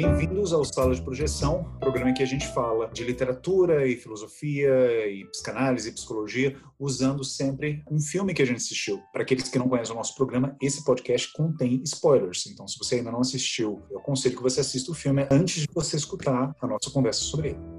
[0.00, 4.70] Bem-vindos ao Sala de Projeção, programa em que a gente fala de literatura e filosofia
[5.08, 9.00] e psicanálise e psicologia, usando sempre um filme que a gente assistiu.
[9.12, 12.46] Para aqueles que não conhecem o nosso programa, esse podcast contém spoilers.
[12.46, 15.68] Então, se você ainda não assistiu, eu aconselho que você assista o filme antes de
[15.74, 17.77] você escutar a nossa conversa sobre ele.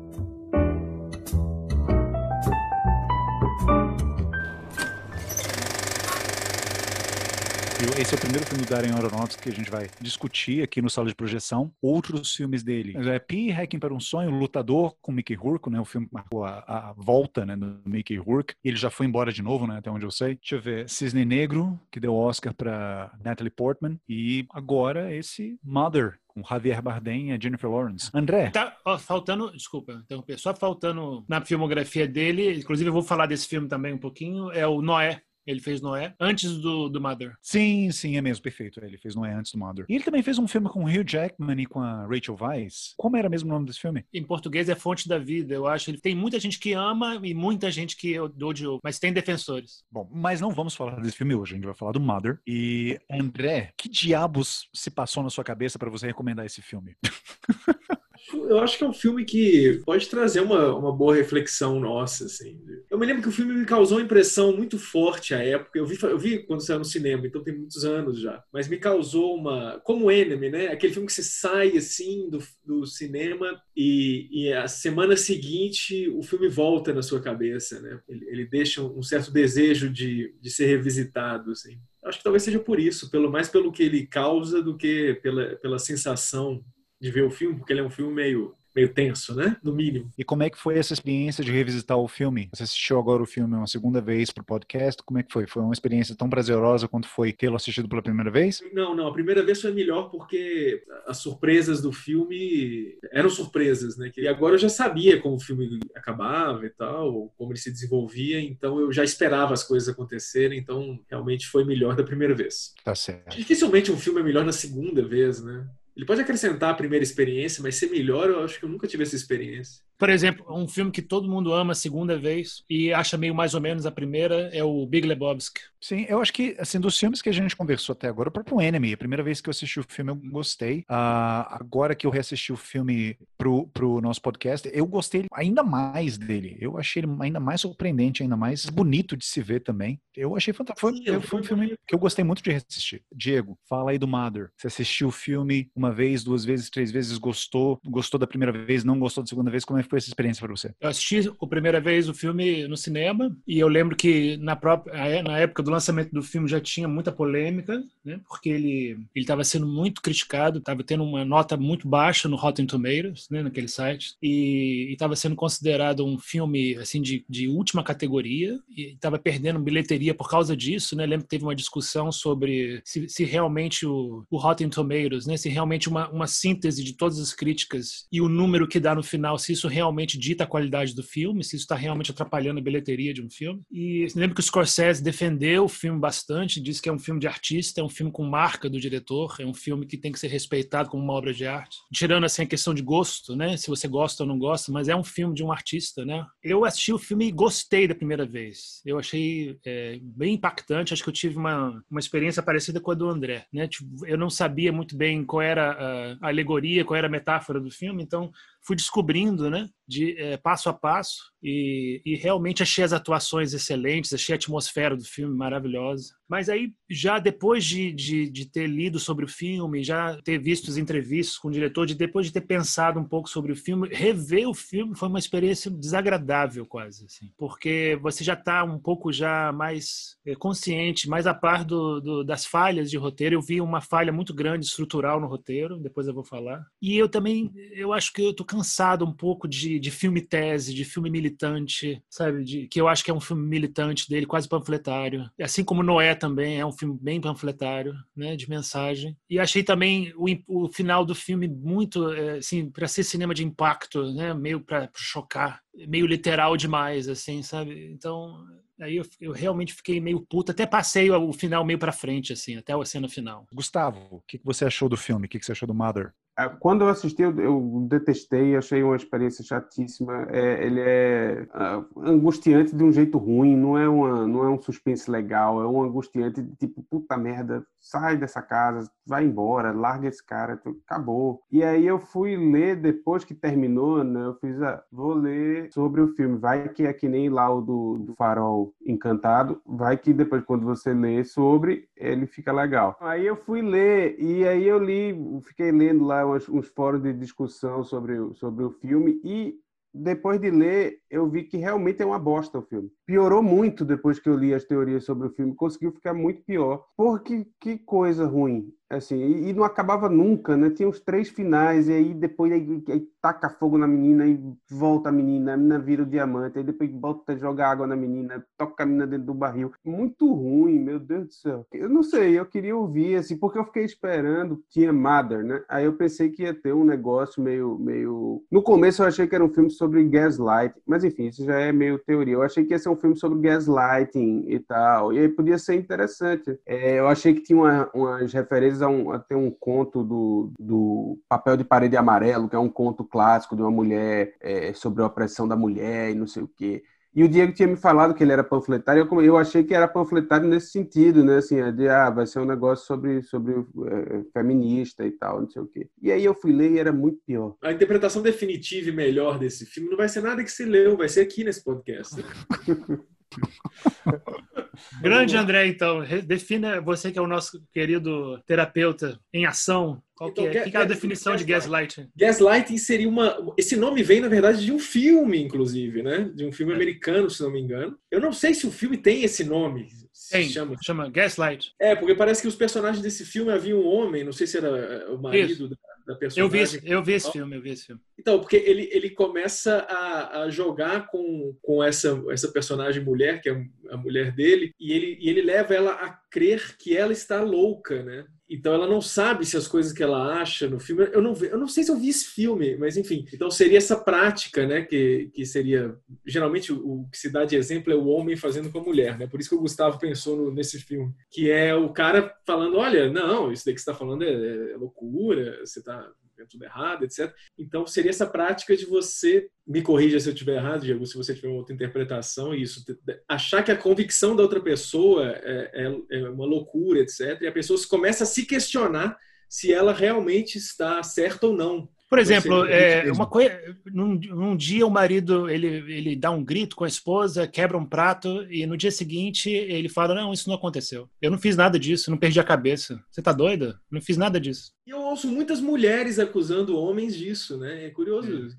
[7.99, 10.89] Esse é o primeiro filme do Darren Aronofsky que a gente vai discutir aqui no
[10.89, 11.69] Sala de Projeção.
[11.81, 12.95] Outros filmes dele.
[12.95, 15.81] É Pi, Hacking para um Sonho, Lutador, com Mickey Rourke, né?
[15.81, 18.53] O filme que marcou a, a volta né, do Mickey Rourke.
[18.63, 19.79] Ele já foi embora de novo, né?
[19.79, 20.35] Até onde eu sei.
[20.35, 20.89] Deixa eu ver.
[20.89, 23.99] Cisne Negro, que deu Oscar para Natalie Portman.
[24.07, 28.09] E agora esse Mother, com Javier Bardem e Jennifer Lawrence.
[28.13, 28.49] André?
[28.51, 33.45] Tá ó, faltando, desculpa, interromper, só faltando na filmografia dele, inclusive eu vou falar desse
[33.45, 37.35] filme também um pouquinho, é o Noé, ele fez Noé antes do, do Mother.
[37.41, 38.83] Sim, sim, é mesmo, perfeito.
[38.83, 39.85] Ele fez Noé antes do Mother.
[39.89, 42.93] E ele também fez um filme com o Hugh Jackman e com a Rachel Weisz.
[42.97, 44.05] Como era mesmo o nome desse filme?
[44.13, 45.89] Em português é Fonte da Vida, eu acho.
[45.89, 49.83] Ele tem muita gente que ama e muita gente que odiou, mas tem defensores.
[49.91, 52.39] Bom, mas não vamos falar desse filme hoje, a gente vai falar do Mother.
[52.45, 56.95] E André, que diabos se passou na sua cabeça para você recomendar esse filme?
[58.33, 62.59] eu acho que é um filme que pode trazer uma, uma boa reflexão nossa, assim.
[62.89, 65.77] Eu me lembro que o filme me causou uma impressão muito forte à época.
[65.77, 68.43] Eu vi, eu vi quando saiu no cinema, então tem muitos anos já.
[68.51, 69.79] Mas me causou uma...
[69.83, 70.67] Como Enemy, né?
[70.67, 76.21] Aquele filme que você sai, assim, do, do cinema e, e a semana seguinte o
[76.21, 77.99] filme volta na sua cabeça, né?
[78.07, 81.79] Ele, ele deixa um certo desejo de, de ser revisitado, assim.
[82.03, 85.55] Acho que talvez seja por isso, pelo mais pelo que ele causa do que pela,
[85.57, 86.63] pela sensação
[86.99, 89.57] de ver o filme, porque ele é um filme meio meio tenso, né?
[89.63, 90.11] No mínimo.
[90.17, 92.49] E como é que foi essa experiência de revisitar o filme?
[92.53, 95.01] Você assistiu agora o filme uma segunda vez pro podcast?
[95.03, 95.47] Como é que foi?
[95.47, 98.61] Foi uma experiência tão prazerosa quanto foi tê-lo assistido pela primeira vez?
[98.73, 99.07] Não, não.
[99.07, 104.11] A primeira vez foi melhor porque as surpresas do filme eram surpresas, né?
[104.15, 108.39] E agora eu já sabia como o filme acabava e tal, como ele se desenvolvia,
[108.39, 112.73] então eu já esperava as coisas acontecerem, então realmente foi melhor da primeira vez.
[112.83, 113.35] Tá certo.
[113.35, 115.67] Dificilmente um filme é melhor na segunda vez, né?
[115.99, 119.03] Ele pode acrescentar a primeira experiência, mas ser melhor, eu acho que eu nunca tive
[119.03, 119.83] essa experiência.
[119.99, 123.53] Por exemplo, um filme que todo mundo ama a segunda vez e acha meio mais
[123.53, 125.59] ou menos a primeira é o Big Lebowski.
[125.81, 128.61] Sim, eu acho que, assim, dos filmes que a gente conversou até agora, o próprio
[128.61, 130.79] Enemy, a primeira vez que eu assisti o filme, eu gostei.
[130.81, 136.17] Uh, agora que eu reassisti o filme pro, pro nosso podcast, eu gostei ainda mais
[136.17, 136.57] dele.
[136.59, 139.99] Eu achei ele ainda mais surpreendente, ainda mais bonito de se ver também.
[140.15, 140.89] Eu achei fantástico.
[140.89, 143.01] Foi, foi um filme que eu gostei muito de reassistir.
[143.13, 144.49] Diego, fala aí do Mother.
[144.57, 147.79] Você assistiu o filme uma vez, duas vezes, três vezes, gostou?
[147.85, 149.63] Gostou da primeira vez, não gostou da segunda vez?
[149.63, 150.73] Como é que foi essa experiência para você?
[150.79, 155.23] Eu assisti a primeira vez o filme no cinema e eu lembro que na própria
[155.23, 158.19] na época do lançamento do filme já tinha muita polêmica, né?
[158.27, 162.65] Porque ele ele estava sendo muito criticado, estava tendo uma nota muito baixa no Rotten
[162.65, 163.43] Tomatoes, né?
[163.43, 169.19] Naquele site e estava sendo considerado um filme assim de, de última categoria e estava
[169.19, 171.05] perdendo bilheteria por causa disso, né?
[171.05, 175.35] lembro que teve uma discussão sobre se, se realmente o, o Rotten Tomatoes, né?
[175.35, 179.03] Se realmente uma, uma síntese de todas as críticas e o número que dá no
[179.03, 179.78] final, se isso realmente
[180.17, 183.61] dita a qualidade do filme, se isso está realmente atrapalhando a bilheteria de um filme.
[183.71, 187.27] E lembro que o Scorsese defendeu o filme bastante, disse que é um filme de
[187.27, 190.27] artista, é um filme com marca do diretor, é um filme que tem que ser
[190.27, 191.77] respeitado como uma obra de arte.
[191.93, 193.57] Tirando assim a questão de gosto, né?
[193.57, 196.25] Se você gosta ou não gosta, mas é um filme de um artista, né?
[196.43, 198.81] Eu assisti o filme e gostei da primeira vez.
[198.85, 202.95] Eu achei é, bem impactante, acho que eu tive uma, uma experiência parecida com a
[202.95, 203.67] do André, né?
[203.67, 207.71] Tipo, eu não sabia muito bem qual era a alegoria, qual era a metáfora do
[207.71, 208.31] filme, então
[208.61, 214.13] fui descobrindo, né, de é, passo a passo e, e, realmente achei as atuações excelentes,
[214.13, 216.13] achei a atmosfera do filme maravilhosa.
[216.27, 220.69] Mas aí, já depois de, de, de, ter lido sobre o filme, já ter visto
[220.69, 223.89] as entrevistas com o diretor, de depois de ter pensado um pouco sobre o filme,
[223.89, 229.11] rever o filme foi uma experiência desagradável quase, assim, porque você já está um pouco
[229.11, 233.35] já mais é, consciente, mais a par do, do, das falhas de roteiro.
[233.35, 236.63] Eu vi uma falha muito grande estrutural no roteiro, depois eu vou falar.
[236.81, 240.73] E eu também, eu acho que eu tô cansado um pouco de, de filme tese,
[240.73, 242.43] de filme militante, sabe?
[242.43, 245.29] De, que eu acho que é um filme militante dele, quase panfletário.
[245.41, 248.35] Assim como Noé também é um filme bem panfletário, né?
[248.35, 249.17] De mensagem.
[249.29, 253.43] E achei também o, o final do filme muito, é, assim, para ser cinema de
[253.43, 254.33] impacto, né?
[254.33, 257.91] Meio para chocar, meio literal demais, assim, sabe?
[257.91, 258.45] Então
[258.81, 262.55] Aí eu, eu, realmente fiquei meio puto, até passei o final meio para frente, assim,
[262.55, 263.45] até a cena final.
[263.51, 265.25] Gustavo, o que, você achou do filme?
[265.25, 266.13] O que, você achou do Mother?
[266.39, 270.25] Ah, quando eu assisti, eu, eu detestei, achei uma experiência chatíssima.
[270.29, 274.61] É, ele é uh, angustiante de um jeito ruim, não é, uma, não é um
[274.61, 280.07] suspense legal, é um angustiante de tipo, puta merda, sai dessa casa, vai embora, larga
[280.07, 281.41] esse cara, acabou.
[281.51, 284.25] E aí eu fui ler depois que terminou, né?
[284.25, 286.37] Eu fiz, ah, vou ler sobre o filme.
[286.37, 290.65] Vai que é que nem lá o do, do Farol Encantado, vai que depois quando
[290.65, 292.95] você lê sobre, ele fica legal.
[293.01, 297.11] Aí eu fui ler e aí eu li, fiquei lendo lá uns, uns fóruns de
[297.13, 299.59] discussão sobre, sobre o filme e
[299.93, 302.91] depois de ler, eu vi que realmente é uma bosta o filme.
[303.05, 306.85] Piorou muito depois que eu li as teorias sobre o filme, conseguiu ficar muito pior.
[306.95, 310.69] Porque que coisa ruim assim, e, não acabava nunca, né?
[310.69, 314.39] Tinha os três finais, e aí depois aí, aí, taca fogo na menina e
[314.69, 317.95] volta a menina, a menina vira o diamante, aí depois volta a jogar água na
[317.95, 319.71] menina, toca a menina dentro do barril.
[319.85, 321.67] Muito ruim, meu Deus do céu.
[321.71, 325.63] Eu não sei, eu queria ouvir, assim, porque eu fiquei esperando, tinha Mother, né?
[325.69, 328.43] Aí eu pensei que ia ter um negócio meio, meio...
[328.51, 331.71] No começo eu achei que era um filme sobre gaslight, mas enfim, isso já é
[331.71, 332.33] meio teoria.
[332.33, 335.75] Eu achei que ia ser um filme sobre gaslighting e tal, e aí podia ser
[335.75, 336.59] interessante.
[336.65, 340.51] É, eu achei que tinha uma, umas referências a, um, a ter um conto do,
[340.59, 345.03] do Papel de Parede Amarelo, que é um conto clássico de uma mulher é, sobre
[345.03, 346.83] a opressão da mulher e não sei o quê.
[347.13, 349.87] E o Diego tinha me falado que ele era panfletário, eu, eu achei que era
[349.87, 351.37] panfletário nesse sentido, né?
[351.37, 355.49] Assim, é de, ah, vai ser um negócio sobre, sobre é, feminista e tal, não
[355.49, 355.89] sei o quê.
[356.01, 357.55] E aí eu fui ler e era muito pior.
[357.63, 361.09] A interpretação definitiva e melhor desse filme não vai ser nada que se leu, vai
[361.09, 362.15] ser aqui nesse podcast.
[365.01, 370.01] Grande André, então, defina você que é o nosso querido terapeuta em ação.
[370.15, 370.69] Qual então, que é?
[370.69, 372.09] que é a definição de gaslighting?
[372.15, 373.37] Gaslighting seria uma.
[373.57, 376.29] Esse nome vem, na verdade, de um filme, inclusive, né?
[376.35, 376.75] De um filme é.
[376.75, 377.97] americano, se não me engano.
[378.11, 379.87] Eu não sei se o filme tem esse nome.
[380.29, 380.75] Tem, chama.
[380.83, 381.73] chama Gaslight.
[381.79, 385.09] É, porque parece que os personagens desse filme havia um homem, não sei se era
[385.13, 385.77] o marido da,
[386.09, 386.43] da, personagem.
[386.43, 388.01] Eu vi, esse, eu vi esse filme, eu vi esse filme.
[388.17, 393.49] Então, porque ele, ele começa a, a jogar com, com essa, essa personagem mulher, que
[393.49, 397.41] é a mulher dele, e ele, e ele leva ela a crer que ela está
[397.41, 398.25] louca, né?
[398.49, 401.07] Então ela não sabe se as coisas que ela acha no filme.
[401.13, 403.25] Eu não, eu não sei se eu vi esse filme, mas enfim.
[403.31, 404.81] Então seria essa prática, né?
[404.81, 405.95] Que, que seria.
[406.25, 409.27] Geralmente o, que se dá de exemplo é o homem fazendo com a mulher, né?
[409.27, 411.13] Por isso que o Gustavo pensou no, nesse filme.
[411.29, 414.77] Que é o cara falando: olha, não, isso daí que você está falando é, é
[414.77, 417.33] loucura, você está é tudo errado, etc.
[417.57, 421.33] Então, seria essa prática de você, me corrija se eu estiver errado, Diego, se você
[421.33, 422.83] tiver uma outra interpretação, isso,
[423.27, 427.41] achar que a convicção da outra pessoa é, é, é uma loucura, etc.
[427.41, 431.89] E a pessoa começa a se questionar se ela realmente está certa ou não.
[432.09, 436.75] Por exemplo, é, uma coisa, num, num, dia o marido ele, ele dá um grito
[436.75, 440.55] com a esposa, quebra um prato e no dia seguinte ele fala: Não, isso não
[440.55, 441.07] aconteceu.
[441.21, 442.99] Eu não fiz nada disso, não perdi a cabeça.
[443.11, 443.79] Você tá doida?
[443.91, 444.71] Não fiz nada disso.
[444.87, 447.85] E eu ouço muitas mulheres acusando homens disso, né?
[447.85, 448.55] É curioso.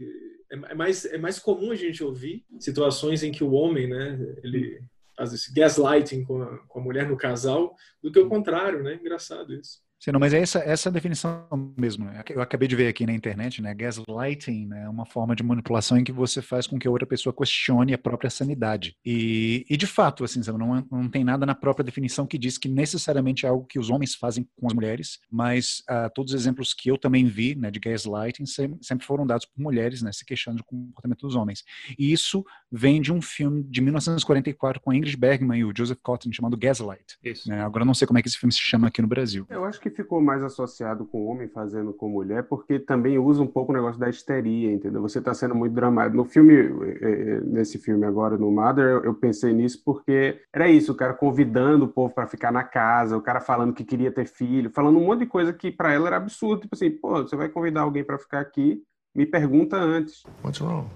[0.52, 4.16] É, é mais, é mais comum a gente ouvir situações em que o homem, né,
[4.44, 4.80] ele
[5.16, 8.94] faz esse gaslighting com a, com a mulher no casal do que o contrário, né?
[8.94, 9.80] Engraçado isso.
[10.00, 12.06] Sim, não, mas é essa, essa definição mesmo.
[12.06, 12.24] Né?
[12.30, 13.74] Eu acabei de ver aqui na internet, né?
[13.74, 14.84] Gaslighting né?
[14.84, 17.92] é uma forma de manipulação em que você faz com que a outra pessoa questione
[17.92, 18.96] a própria sanidade.
[19.04, 22.66] E, e de fato, assim, não, não tem nada na própria definição que diz que
[22.66, 26.72] necessariamente é algo que os homens fazem com as mulheres, mas uh, todos os exemplos
[26.72, 30.12] que eu também vi né, de gaslighting sempre foram dados por mulheres, né?
[30.12, 31.62] Se questionando o comportamento dos homens.
[31.98, 32.42] E isso
[32.72, 36.56] vem de um filme de 1944 com a Ingrid Bergman e o Joseph Cotton chamado
[36.56, 37.18] Gaslight.
[37.46, 37.60] Né?
[37.60, 39.46] Agora não sei como é que esse filme se chama aqui no Brasil.
[39.50, 43.46] Eu acho que ficou mais associado com homem fazendo com mulher, porque também usa um
[43.46, 45.02] pouco o negócio da histeria, entendeu?
[45.02, 46.16] Você está sendo muito dramático.
[46.16, 50.92] No filme, eh, eh, nesse filme agora, no Mother, eu pensei nisso porque era isso,
[50.92, 54.26] o cara convidando o povo para ficar na casa, o cara falando que queria ter
[54.26, 57.36] filho, falando um monte de coisa que para ela era absurdo, tipo assim, pô, você
[57.36, 58.82] vai convidar alguém para ficar aqui,
[59.14, 60.24] me pergunta antes.
[60.42, 60.86] What's wrong?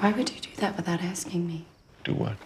[0.00, 1.66] Why would you do that without asking me?
[2.04, 2.36] Do what?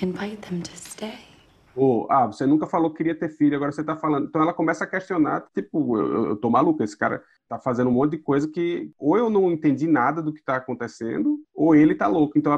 [0.00, 1.35] Invite them to stay.
[1.76, 4.26] Ou, ah, você nunca falou que queria ter filho, agora você tá falando.
[4.28, 7.92] Então ela começa a questionar, tipo, eu, eu tô maluco, esse cara tá fazendo um
[7.92, 11.94] monte de coisa que ou eu não entendi nada do que tá acontecendo, ou ele
[11.94, 12.38] tá louco.
[12.38, 12.52] Então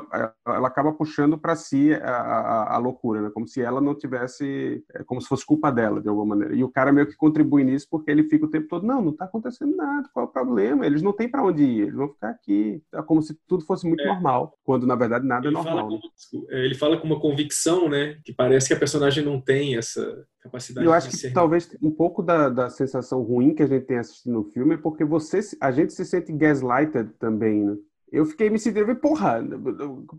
[0.47, 3.30] ela acaba puxando para si a, a, a, loucura, né?
[3.33, 6.54] Como se ela não tivesse, é, como se fosse culpa dela de alguma maneira.
[6.54, 9.12] E o cara meio que contribui nisso porque ele fica o tempo todo, não, não
[9.12, 10.87] tá acontecendo nada, qual é o problema?
[10.87, 12.83] Eles não têm para onde ir, eles vão ficar aqui.
[12.95, 14.07] É como se tudo fosse muito é.
[14.07, 15.88] normal, quando na verdade nada é ele é normal.
[15.88, 18.18] Fala com, ele fala com uma convicção, né?
[18.25, 22.23] Que parece que a personagem não tem essa capacidade Eu acho que talvez um pouco
[22.23, 25.70] da, da sensação ruim que a gente tem assistindo o filme é porque você, a
[25.70, 27.76] gente se sente gaslighted também, né?
[28.11, 29.42] eu fiquei me sentindo, porra,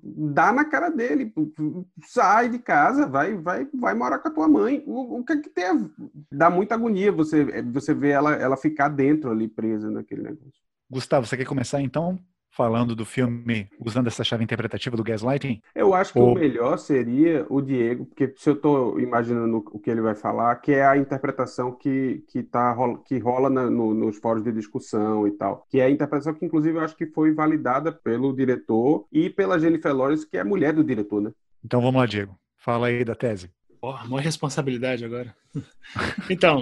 [0.04, 1.34] dá na cara dele,
[2.06, 4.84] sai de casa, vai, vai, vai morar com a tua mãe.
[4.86, 5.90] O, o que é que tem?
[6.32, 10.62] Dá muita agonia você, você ver ela, ela ficar dentro ali presa naquele negócio.
[10.90, 12.20] Gustavo, você quer começar então?
[12.60, 15.62] Falando do filme usando essa chave interpretativa do gaslighting?
[15.74, 16.34] Eu acho que Ou...
[16.34, 20.54] o melhor seria o Diego, porque se eu estou imaginando o que ele vai falar,
[20.58, 22.76] que é a interpretação que, que, tá,
[23.06, 26.46] que rola na, no, nos fóruns de discussão e tal, que é a interpretação que
[26.46, 30.46] inclusive eu acho que foi validada pelo diretor e pela Jennifer Lawrence, que é a
[30.46, 31.32] mulher do diretor, né?
[31.64, 32.38] Então vamos lá, Diego.
[32.58, 33.50] Fala aí da tese.
[33.82, 35.34] Oh, uma responsabilidade agora.
[36.30, 36.62] então,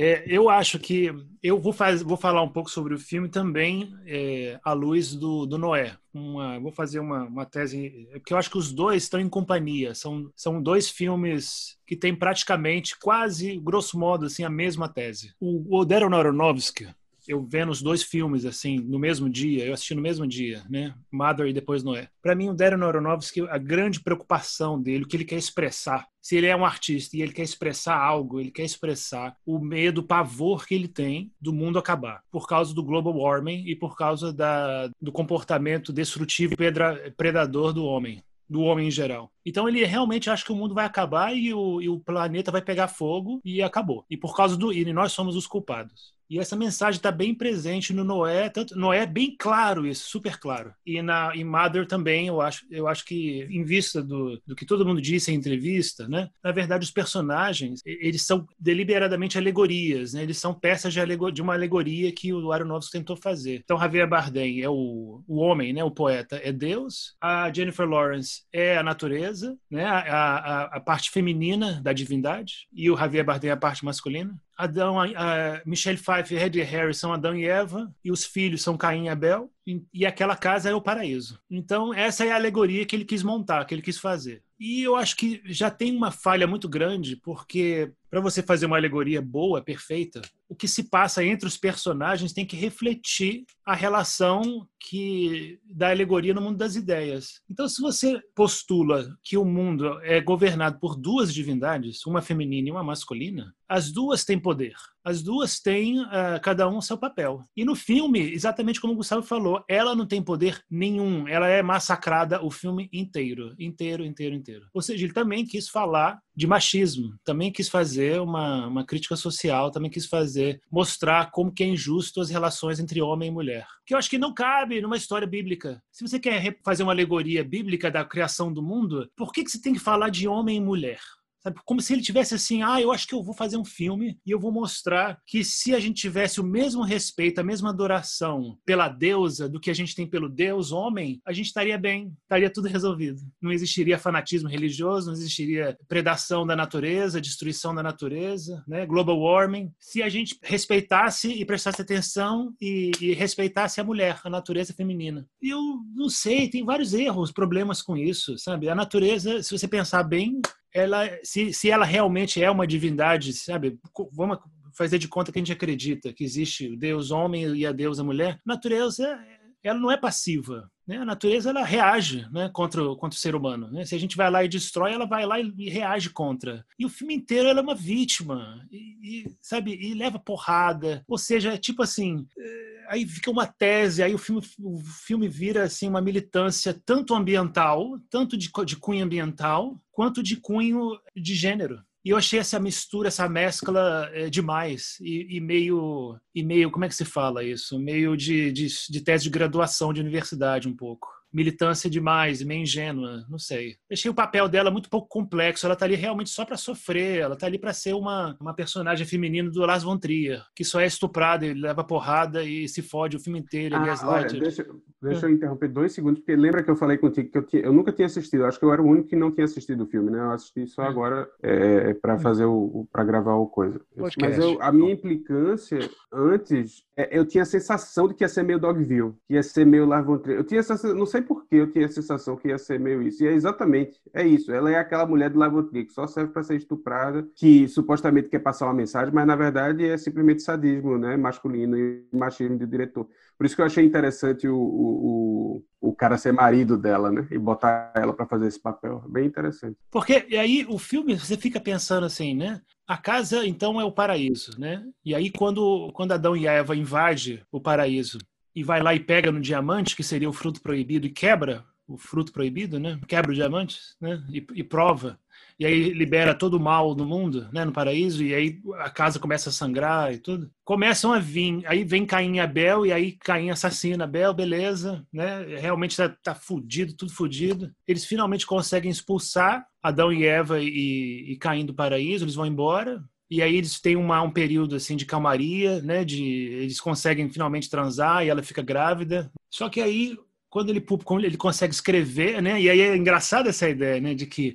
[0.00, 1.12] é, eu acho que
[1.42, 5.44] eu vou, faz, vou falar um pouco sobre o filme também é, à luz do,
[5.44, 5.96] do Noé.
[6.14, 9.96] Uma, vou fazer uma, uma tese, porque eu acho que os dois estão em companhia.
[9.96, 15.34] São, são dois filmes que têm praticamente, quase, grosso modo, assim, a mesma tese.
[15.40, 16.86] O, o Darren Aronofsky,
[17.28, 20.94] eu vendo os dois filmes assim no mesmo dia, eu assisti no mesmo dia, né?
[21.12, 22.08] Mother e depois Noé.
[22.22, 26.36] Para mim, o Darren Aronofsky, a grande preocupação dele, o que ele quer expressar, se
[26.36, 30.06] ele é um artista e ele quer expressar algo, ele quer expressar o medo, o
[30.06, 34.32] pavor que ele tem do mundo acabar, por causa do global warming e por causa
[34.32, 39.30] da, do comportamento destrutivo e predador do homem do homem em geral.
[39.44, 42.62] Então ele realmente acha que o mundo vai acabar e o, e o planeta vai
[42.62, 44.06] pegar fogo e acabou.
[44.08, 46.14] E por causa do e nós somos os culpados.
[46.30, 50.38] E essa mensagem está bem presente no Noé, tanto Noé é bem claro isso, super
[50.38, 50.74] claro.
[50.84, 54.66] E na em Mother também, eu acho, eu acho que em vista do, do que
[54.66, 56.28] todo mundo disse em entrevista, né?
[56.42, 60.22] Na verdade, os personagens, eles são deliberadamente alegorias, né?
[60.22, 63.60] Eles são peças de, alegor, de uma alegoria que o Aronofsky tentou fazer.
[63.64, 65.82] Então, Javier Bardem é o, o homem, né?
[65.82, 67.16] O poeta é Deus.
[67.20, 69.84] A Jennifer Lawrence é a natureza, né?
[69.84, 72.68] A, a, a parte feminina da divindade.
[72.72, 74.38] E o Javier Bardem é a parte masculina.
[74.58, 79.04] Adão, a, Michelle Pfeiffer Eddie Harris são Adão e Eva, e os filhos são Caim
[79.04, 79.48] e Abel,
[79.94, 81.40] e aquela casa é o paraíso.
[81.48, 84.42] Então, essa é a alegoria que ele quis montar, que ele quis fazer.
[84.58, 88.76] E eu acho que já tem uma falha muito grande, porque para você fazer uma
[88.76, 94.66] alegoria boa, perfeita, o que se passa entre os personagens tem que refletir a relação
[94.80, 97.42] que da alegoria no mundo das ideias.
[97.50, 102.72] Então, se você postula que o mundo é governado por duas divindades, uma feminina e
[102.72, 104.74] uma masculina, as duas têm poder.
[105.08, 107.42] As duas têm uh, cada um seu papel.
[107.56, 111.26] E no filme, exatamente como o Gustavo falou, ela não tem poder nenhum.
[111.26, 114.66] Ela é massacrada o filme inteiro, inteiro, inteiro, inteiro.
[114.74, 119.70] Ou seja, ele também quis falar de machismo, também quis fazer uma, uma crítica social,
[119.70, 123.66] também quis fazer mostrar como que é injusto as relações entre homem e mulher.
[123.86, 125.82] Que eu acho que não cabe numa história bíblica.
[125.90, 129.60] Se você quer fazer uma alegoria bíblica da criação do mundo, por que, que você
[129.60, 131.00] tem que falar de homem e mulher?
[131.40, 131.60] Sabe?
[131.64, 134.30] Como se ele tivesse assim, ah, eu acho que eu vou fazer um filme e
[134.30, 138.88] eu vou mostrar que se a gente tivesse o mesmo respeito, a mesma adoração pela
[138.88, 142.68] deusa do que a gente tem pelo Deus homem, a gente estaria bem, estaria tudo
[142.68, 143.20] resolvido.
[143.40, 148.84] Não existiria fanatismo religioso, não existiria predação da natureza, destruição da natureza, né?
[148.84, 149.70] global warming.
[149.78, 155.26] Se a gente respeitasse e prestasse atenção e, e respeitasse a mulher, a natureza feminina.
[155.40, 155.60] E eu
[155.94, 158.68] não sei, tem vários erros, problemas com isso, sabe?
[158.68, 160.40] A natureza, se você pensar bem,
[160.74, 163.78] ela, se, se ela realmente é uma divindade, sabe?
[164.12, 164.38] Vamos
[164.76, 168.04] fazer de conta que a gente acredita que existe o Deus homem e a deusa
[168.04, 168.40] mulher.
[168.46, 169.18] Natureza,
[169.62, 170.70] ela não é passiva.
[170.88, 170.96] Né?
[170.96, 173.70] A natureza ela reage né, contra, contra o ser humano.
[173.70, 173.84] Né?
[173.84, 176.64] Se a gente vai lá e destrói, ela vai lá e, reage contra.
[176.78, 179.74] E o filme inteiro ela é uma vítima, e, e sabe?
[179.74, 181.04] E leva porrada.
[181.06, 182.26] Ou seja, é tipo assim.
[182.38, 187.14] É aí fica uma tese, aí o filme, o filme vira assim uma militância tanto
[187.14, 191.82] ambiental, tanto de, de cunho ambiental, quanto de cunho de gênero.
[192.04, 196.84] E eu achei essa mistura, essa mescla é, demais e, e, meio e meio como
[196.84, 197.78] é que se fala isso?
[197.78, 203.24] Meio de, de, de tese de graduação de universidade um pouco militância demais, meio ingênua,
[203.28, 203.76] não sei.
[203.90, 207.36] Achei o papel dela muito pouco complexo, ela tá ali realmente só para sofrer, ela
[207.36, 210.86] tá ali para ser uma, uma personagem feminina do Lars von Trier, que só é
[210.86, 214.66] estuprada e leva porrada e se fode o filme inteiro, ah, olha, deixa,
[215.02, 217.72] deixa eu interromper dois segundos, porque lembra que eu falei contigo que eu, tinha, eu
[217.72, 220.10] nunca tinha assistido, acho que eu era o único que não tinha assistido o filme,
[220.10, 220.18] né?
[220.18, 220.86] Eu assisti só é.
[220.86, 223.80] agora é, para fazer o, para gravar o coisa.
[223.96, 224.20] Podcast.
[224.20, 225.78] Mas eu, a minha implicância
[226.12, 229.64] antes, é, eu tinha a sensação de que ia ser meio Dogville, que ia ser
[229.64, 230.38] meio Lars von Trier.
[230.38, 232.78] Eu tinha essa, não sei sei por que eu tinha a sensação que ia ser
[232.78, 233.22] meio isso.
[233.22, 234.52] E é exatamente, é isso.
[234.52, 238.38] Ela é aquela mulher do Lavotri que só serve para ser estuprada, que supostamente quer
[238.38, 241.16] passar uma mensagem, mas na verdade é simplesmente sadismo, né?
[241.16, 243.08] Masculino e machismo do diretor.
[243.36, 247.26] Por isso que eu achei interessante o, o, o, cara ser marido dela, né?
[247.30, 249.02] E botar ela para fazer esse papel.
[249.08, 249.76] Bem interessante.
[249.90, 252.60] Porque e aí o filme, você fica pensando assim, né?
[252.86, 254.82] A casa, então, é o paraíso, né?
[255.04, 258.18] E aí, quando, quando Adão e Eva invadem o paraíso
[258.58, 261.96] e vai lá e pega no diamante, que seria o fruto proibido, e quebra o
[261.96, 263.00] fruto proibido, né?
[263.06, 264.22] Quebra o diamante, né?
[264.30, 265.18] E, e, prova.
[265.58, 267.64] E aí libera todo o mal no mundo, né?
[267.64, 268.22] No paraíso.
[268.22, 270.50] E aí a casa começa a sangrar e tudo.
[270.64, 271.62] Começam a vir.
[271.66, 272.84] Aí vem Caim e Abel.
[272.84, 275.44] E aí Caim assassina Abel, beleza, né?
[275.58, 277.72] Realmente tá, tá fudido, tudo fudido.
[277.86, 282.24] Eles finalmente conseguem expulsar Adão e Eva e, e Caim do paraíso.
[282.24, 283.02] Eles vão embora.
[283.30, 286.04] E aí eles têm uma, um período assim de calmaria, né?
[286.04, 289.30] De eles conseguem finalmente transar e ela fica grávida.
[289.52, 290.16] Só que aí
[290.50, 292.60] quando ele, quando ele consegue escrever, né?
[292.60, 294.14] E aí é engraçada essa ideia, né?
[294.14, 294.54] De que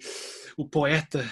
[0.57, 1.23] o poeta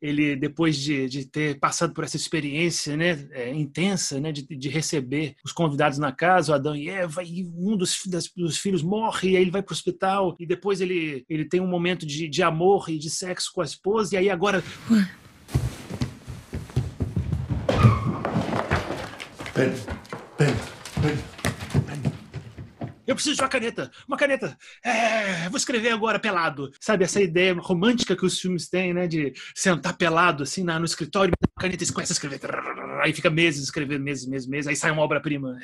[0.00, 4.68] ele depois de, de ter passado por essa experiência né, é, intensa né, de, de,
[4.68, 8.82] receber os convidados na casa, o Adão e Eva, e um dos, das, dos filhos
[8.82, 12.06] morre, e aí ele vai para o hospital, e depois ele, ele tem um momento
[12.06, 14.64] de, de amor e de sexo com a esposa, e aí agora.
[19.60, 19.74] Ben,
[20.38, 20.54] Ben,
[21.02, 22.12] Ben.
[23.06, 24.56] Eu preciso de uma caneta, uma caneta.
[24.82, 26.70] É, vou escrever agora pelado.
[26.80, 29.06] Sabe, essa ideia romântica que os filmes têm, né?
[29.06, 32.40] De sentar pelado, assim, na, no escritório, uma caneta e começa a escrever.
[33.02, 34.66] Aí fica meses escrevendo, meses, meses, meses.
[34.66, 35.58] Aí sai uma obra-prima.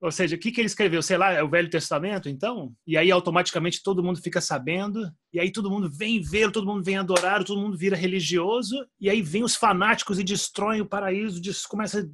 [0.00, 1.02] Ou seja, o que, que ele escreveu?
[1.02, 2.72] Sei lá, é o Velho Testamento, então?
[2.86, 6.82] E aí automaticamente todo mundo fica sabendo, e aí todo mundo vem ver, todo mundo
[6.82, 11.42] vem adorar, todo mundo vira religioso, e aí vem os fanáticos e destroem o paraíso,
[11.68, 12.08] começa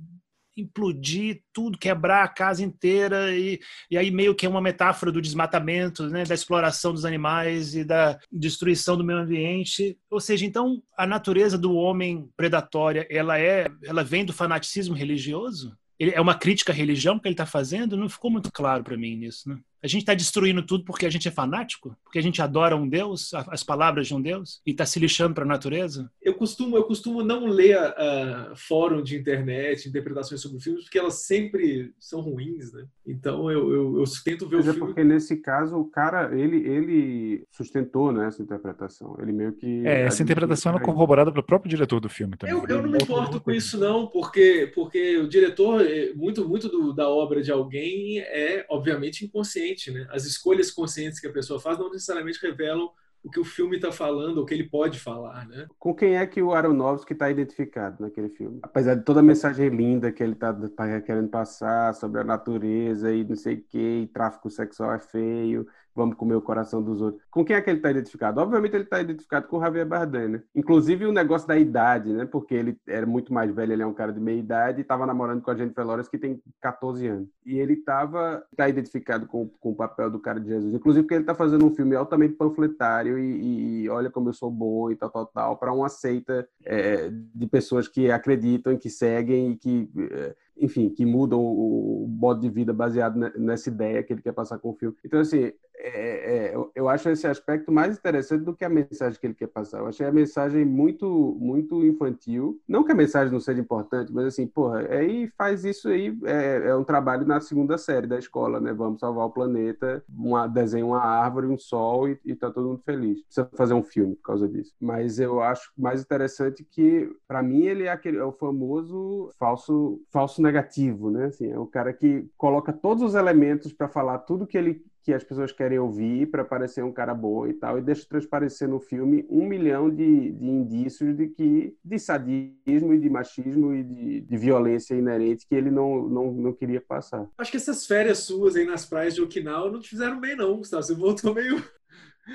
[0.56, 3.60] implodir tudo, quebrar a casa inteira e,
[3.90, 7.84] e aí meio que é uma metáfora do desmatamento, né, da exploração dos animais e
[7.84, 9.98] da destruição do meio ambiente.
[10.10, 15.76] Ou seja, então a natureza do homem predatória, ela é, ela vem do fanaticismo religioso?
[15.98, 17.96] Ele, é uma crítica à religião que ele está fazendo?
[17.96, 19.58] Não ficou muito claro para mim nisso, né?
[19.82, 21.96] A gente está destruindo tudo porque a gente é fanático?
[22.02, 25.34] Porque a gente adora um Deus, as palavras de um Deus, e está se lixando
[25.34, 26.10] para a natureza?
[26.22, 31.26] Eu costumo, eu costumo não ler uh, fórum de internet, interpretações sobre filmes, porque elas
[31.26, 32.86] sempre são ruins, né?
[33.06, 34.88] Então eu, eu, eu tento ver Mas o é filme.
[34.88, 39.16] porque nesse caso o cara, ele, ele sustentou né, essa interpretação.
[39.20, 39.86] Ele meio que.
[39.86, 42.54] É, essa interpretação é corroborada pelo próprio diretor do filme também.
[42.54, 46.68] Eu, eu não me importo com isso, não, porque, porque o diretor, eh, muito, muito
[46.68, 50.06] do, da obra de alguém é, obviamente, inconsciente né?
[50.10, 52.90] As escolhas conscientes que a pessoa faz não necessariamente revelam
[53.26, 55.66] o que o filme está falando, o que ele pode falar, né?
[55.80, 58.60] Com quem é que o Aronofsky está identificado naquele filme?
[58.62, 63.12] Apesar de toda a mensagem linda que ele está tá querendo passar sobre a natureza
[63.12, 67.00] e não sei o que, e tráfico sexual é feio, vamos comer o coração dos
[67.00, 67.22] outros.
[67.30, 68.40] Com quem é que ele está identificado?
[68.40, 70.42] Obviamente ele está identificado com o Javier Bardem, né?
[70.54, 72.26] Inclusive o negócio da idade, né?
[72.26, 75.06] Porque ele era muito mais velho, ele é um cara de meia idade e estava
[75.06, 77.28] namorando com a Jennifer Lawrence que tem 14 anos.
[77.44, 80.74] E ele estava tá identificado com, com o papel do cara de Jesus.
[80.74, 84.50] Inclusive porque ele está fazendo um filme altamente panfletário e, e, olha como eu sou
[84.50, 89.52] bom e tal, tal, tal, para uma seita é, de pessoas que acreditam, que seguem
[89.52, 89.90] e que...
[90.12, 94.58] É, enfim, que mudam o modo de vida baseado nessa ideia que ele quer passar
[94.58, 94.96] com o filme.
[95.04, 99.26] Então, assim, é, é, eu acho esse aspecto mais interessante do que a mensagem que
[99.26, 99.78] ele quer passar.
[99.78, 102.60] Eu achei a mensagem muito, muito infantil.
[102.66, 106.68] Não que a mensagem não seja importante, mas assim, porra, aí faz isso aí, é,
[106.68, 108.72] é um trabalho na segunda série da escola, né?
[108.72, 112.82] Vamos salvar o planeta, uma, desenha uma árvore, um sol e, e tá todo mundo
[112.84, 113.22] feliz.
[113.24, 114.74] Precisa fazer um filme por causa disso.
[114.80, 120.00] Mas eu acho mais interessante que, para mim, ele é, aquele, é o famoso falso,
[120.10, 121.26] falso negativo, né?
[121.26, 125.14] Assim, é o cara que coloca todos os elementos para falar tudo que ele que
[125.14, 128.80] as pessoas querem ouvir para parecer um cara bom e tal, e deixa transparecer no
[128.80, 134.20] filme um milhão de, de indícios de que de sadismo e de machismo e de,
[134.22, 137.24] de violência inerente que ele não, não, não queria passar.
[137.38, 140.56] Acho que essas férias suas aí nas praias de Okinawa não te fizeram bem não,
[140.56, 140.82] Gustavo.
[140.82, 141.62] Você voltou meio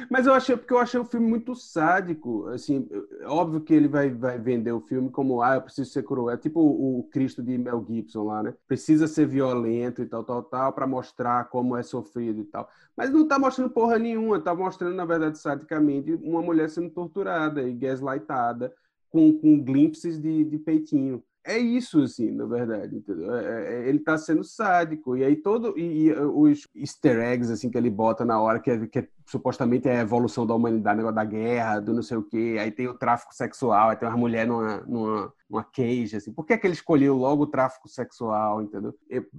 [0.09, 2.47] mas eu achei, porque eu achei o filme muito sádico.
[2.47, 2.87] Assim,
[3.25, 6.29] óbvio que ele vai, vai vender o filme como, ah, eu preciso ser cruel.
[6.29, 8.53] É tipo o, o Cristo de Mel Gibson lá, né?
[8.67, 12.69] Precisa ser violento e tal, tal, tal, para mostrar como é sofrido e tal.
[12.95, 14.39] Mas não tá mostrando porra nenhuma.
[14.39, 18.73] Tá mostrando, na verdade, sadicamente, uma mulher sendo torturada e gaslightada
[19.09, 23.35] com, com glimpses de, de peitinho é isso, assim, na verdade, entendeu?
[23.35, 25.17] É, é, é ele está sendo sádico.
[25.17, 25.77] E aí todo.
[25.77, 29.07] E, e, os easter eggs, assim, que ele bota na hora, que, é, que é,
[29.25, 32.57] supostamente é a evolução da humanidade, negócio da guerra, do não sei o quê.
[32.59, 36.31] Aí tem o tráfico sexual, aí tem uma mulher numa, numa, numa cage, assim.
[36.31, 38.93] Por que, é que ele escolheu logo o tráfico sexual, entendeu?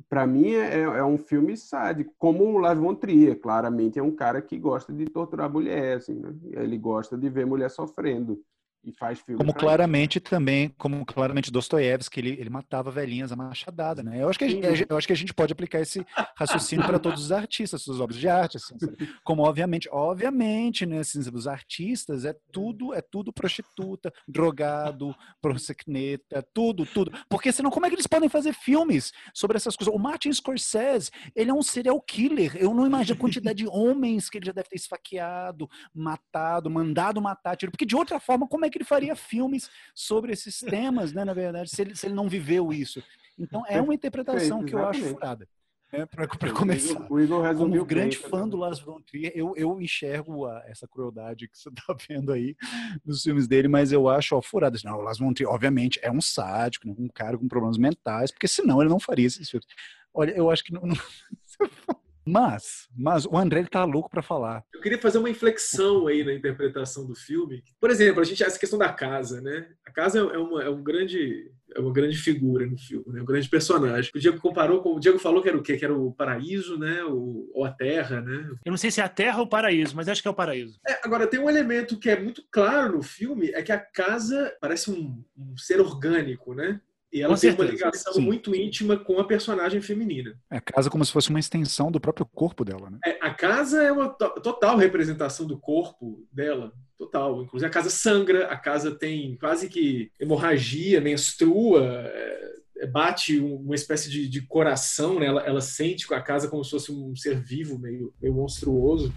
[0.08, 2.12] Para mim, é, um filme sádico.
[2.18, 6.14] Como o Lars von Trier, claramente, é um cara que gosta de torturar mulher, assim,
[6.14, 6.34] né?
[6.50, 8.42] Ele gosta de ver mulher sofrendo.
[8.84, 9.38] E faz filme.
[9.38, 14.20] Como claramente também, como claramente Dostoiévski, ele, ele matava velhinhas a machadada, né?
[14.20, 16.04] Eu acho, que a, gente- eu acho que a gente pode aplicar esse
[16.36, 18.74] raciocínio para todos os artistas, suas obras de arte, assim,
[19.22, 26.84] como obviamente, obviamente, né, assim, os artistas é tudo, é tudo prostituta, drogado, prosecneta, tudo,
[26.84, 27.12] tudo.
[27.28, 29.94] Porque senão como é que eles podem fazer filmes sobre essas coisas?
[29.94, 32.56] O Martin Scorsese, ele é um serial killer.
[32.56, 37.20] Eu não imagino a quantidade de homens que ele já deve ter esfaqueado, matado, mandado
[37.22, 37.70] matar, tiro.
[37.70, 41.24] Porque de outra forma, como é que ele faria filmes sobre esses temas, né?
[41.24, 43.02] Na verdade, se ele, se ele não viveu isso.
[43.38, 45.46] Então é uma interpretação que eu acho furada.
[45.92, 47.06] Né, para começar.
[47.10, 48.52] O Igor resumiu Como bem, grande tá fã vendo?
[48.52, 52.56] do Lars von Trier, eu, eu enxergo a- essa crueldade que você está vendo aí
[53.04, 54.78] nos filmes dele, mas eu acho ó, furada.
[54.84, 58.30] Não, o Lars von Trier, obviamente, é um sádico, né, um cara com problemas mentais,
[58.30, 59.66] porque senão ele não faria esses filmes.
[60.14, 60.80] Olha, eu acho que não.
[60.80, 60.96] não-
[62.24, 64.64] Mas, mas o André ele tá louco para falar.
[64.72, 67.62] Eu queria fazer uma inflexão aí na interpretação do filme.
[67.80, 69.68] Por exemplo, a gente essa questão da casa, né?
[69.84, 73.22] A casa é, uma, é um grande é uma grande figura no filme, né?
[73.22, 74.10] Um grande personagem.
[74.14, 75.76] O Diego comparou com o Diego falou que era o quê?
[75.76, 77.02] Que era o paraíso, né?
[77.04, 78.50] O, ou a terra, né?
[78.64, 80.34] Eu não sei se é a Terra ou o Paraíso, mas acho que é o
[80.34, 80.78] Paraíso.
[80.86, 84.54] É, agora tem um elemento que é muito claro no filme é que a casa
[84.60, 86.80] parece um, um ser orgânico, né?
[87.12, 88.20] E ela Com tem uma certeza, ligação sim.
[88.22, 90.34] muito íntima com a personagem feminina.
[90.50, 92.98] É casa como se fosse uma extensão do próprio corpo dela, né?
[93.04, 96.72] É, a casa é uma to- total representação do corpo dela.
[96.98, 97.42] Total.
[97.42, 103.56] Inclusive, a casa sangra, a casa tem quase que hemorragia, menstrua, é, é, bate um-
[103.56, 105.26] uma espécie de, de coração, né?
[105.26, 109.12] ela, ela sente com a casa como se fosse um ser vivo, meio, meio monstruoso.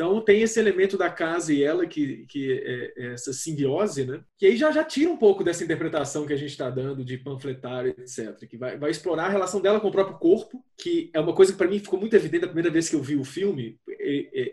[0.00, 4.22] Então tem esse elemento da casa e ela que, que é, é essa simbiose, né?
[4.38, 7.18] Que aí já, já tira um pouco dessa interpretação que a gente está dando de
[7.18, 8.48] panfletário, etc.
[8.48, 11.52] Que vai, vai explorar a relação dela com o próprio corpo, que é uma coisa
[11.52, 13.78] que para mim ficou muito evidente a primeira vez que eu vi o filme.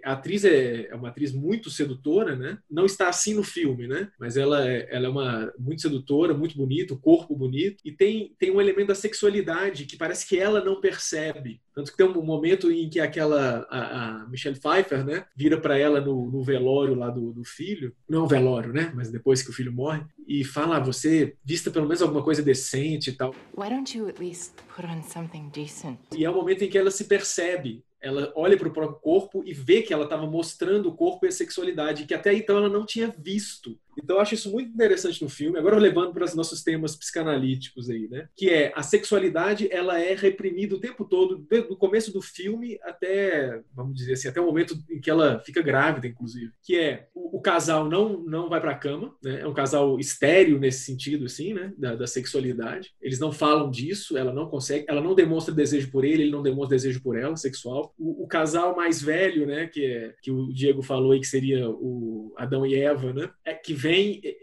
[0.04, 2.60] A atriz é, é uma atriz muito sedutora, né?
[2.70, 4.10] Não está assim no filme, né?
[4.20, 8.36] Mas ela é, ela é uma muito sedutora, muito bonita, o corpo bonito e tem,
[8.38, 11.62] tem um elemento da sexualidade que parece que ela não percebe.
[11.74, 15.78] Tanto que tem um momento em que aquela a, a Michelle Pfeiffer, né, vira para
[15.78, 19.52] ela no, no velório lá do, do filho, não é velório, né, mas depois que
[19.52, 23.34] o filho morre, e fala: ah, você vista pelo menos alguma coisa decente e tal.
[23.56, 26.00] Why don't you at least put on something decent?
[26.18, 27.86] E é o momento em que ela se percebe.
[28.02, 31.30] Ela olha para o próprio corpo e vê que ela estava mostrando o corpo e
[31.30, 33.80] a sexualidade, que até então ela não tinha visto.
[33.98, 35.58] Então eu acho isso muito interessante no filme.
[35.58, 38.28] Agora levando para os nossos temas psicanalíticos aí, né?
[38.36, 43.62] Que é a sexualidade, ela é reprimida o tempo todo, do começo do filme até,
[43.74, 46.52] vamos dizer assim, até o momento em que ela fica grávida, inclusive.
[46.64, 49.42] Que é o, o casal não não vai para a cama, né?
[49.42, 51.74] É um casal estéreo nesse sentido, assim, né?
[51.78, 52.94] Da, da sexualidade.
[53.02, 56.44] Eles não falam disso, ela não consegue, ela não demonstra desejo por ele, ele não
[56.44, 57.94] demonstra desejo por ela, sexual.
[57.98, 59.68] O, o casal mais velho, né?
[59.68, 63.30] Que é que o Diego falou aí que seria o Adão e Eva, né?
[63.46, 63.74] É que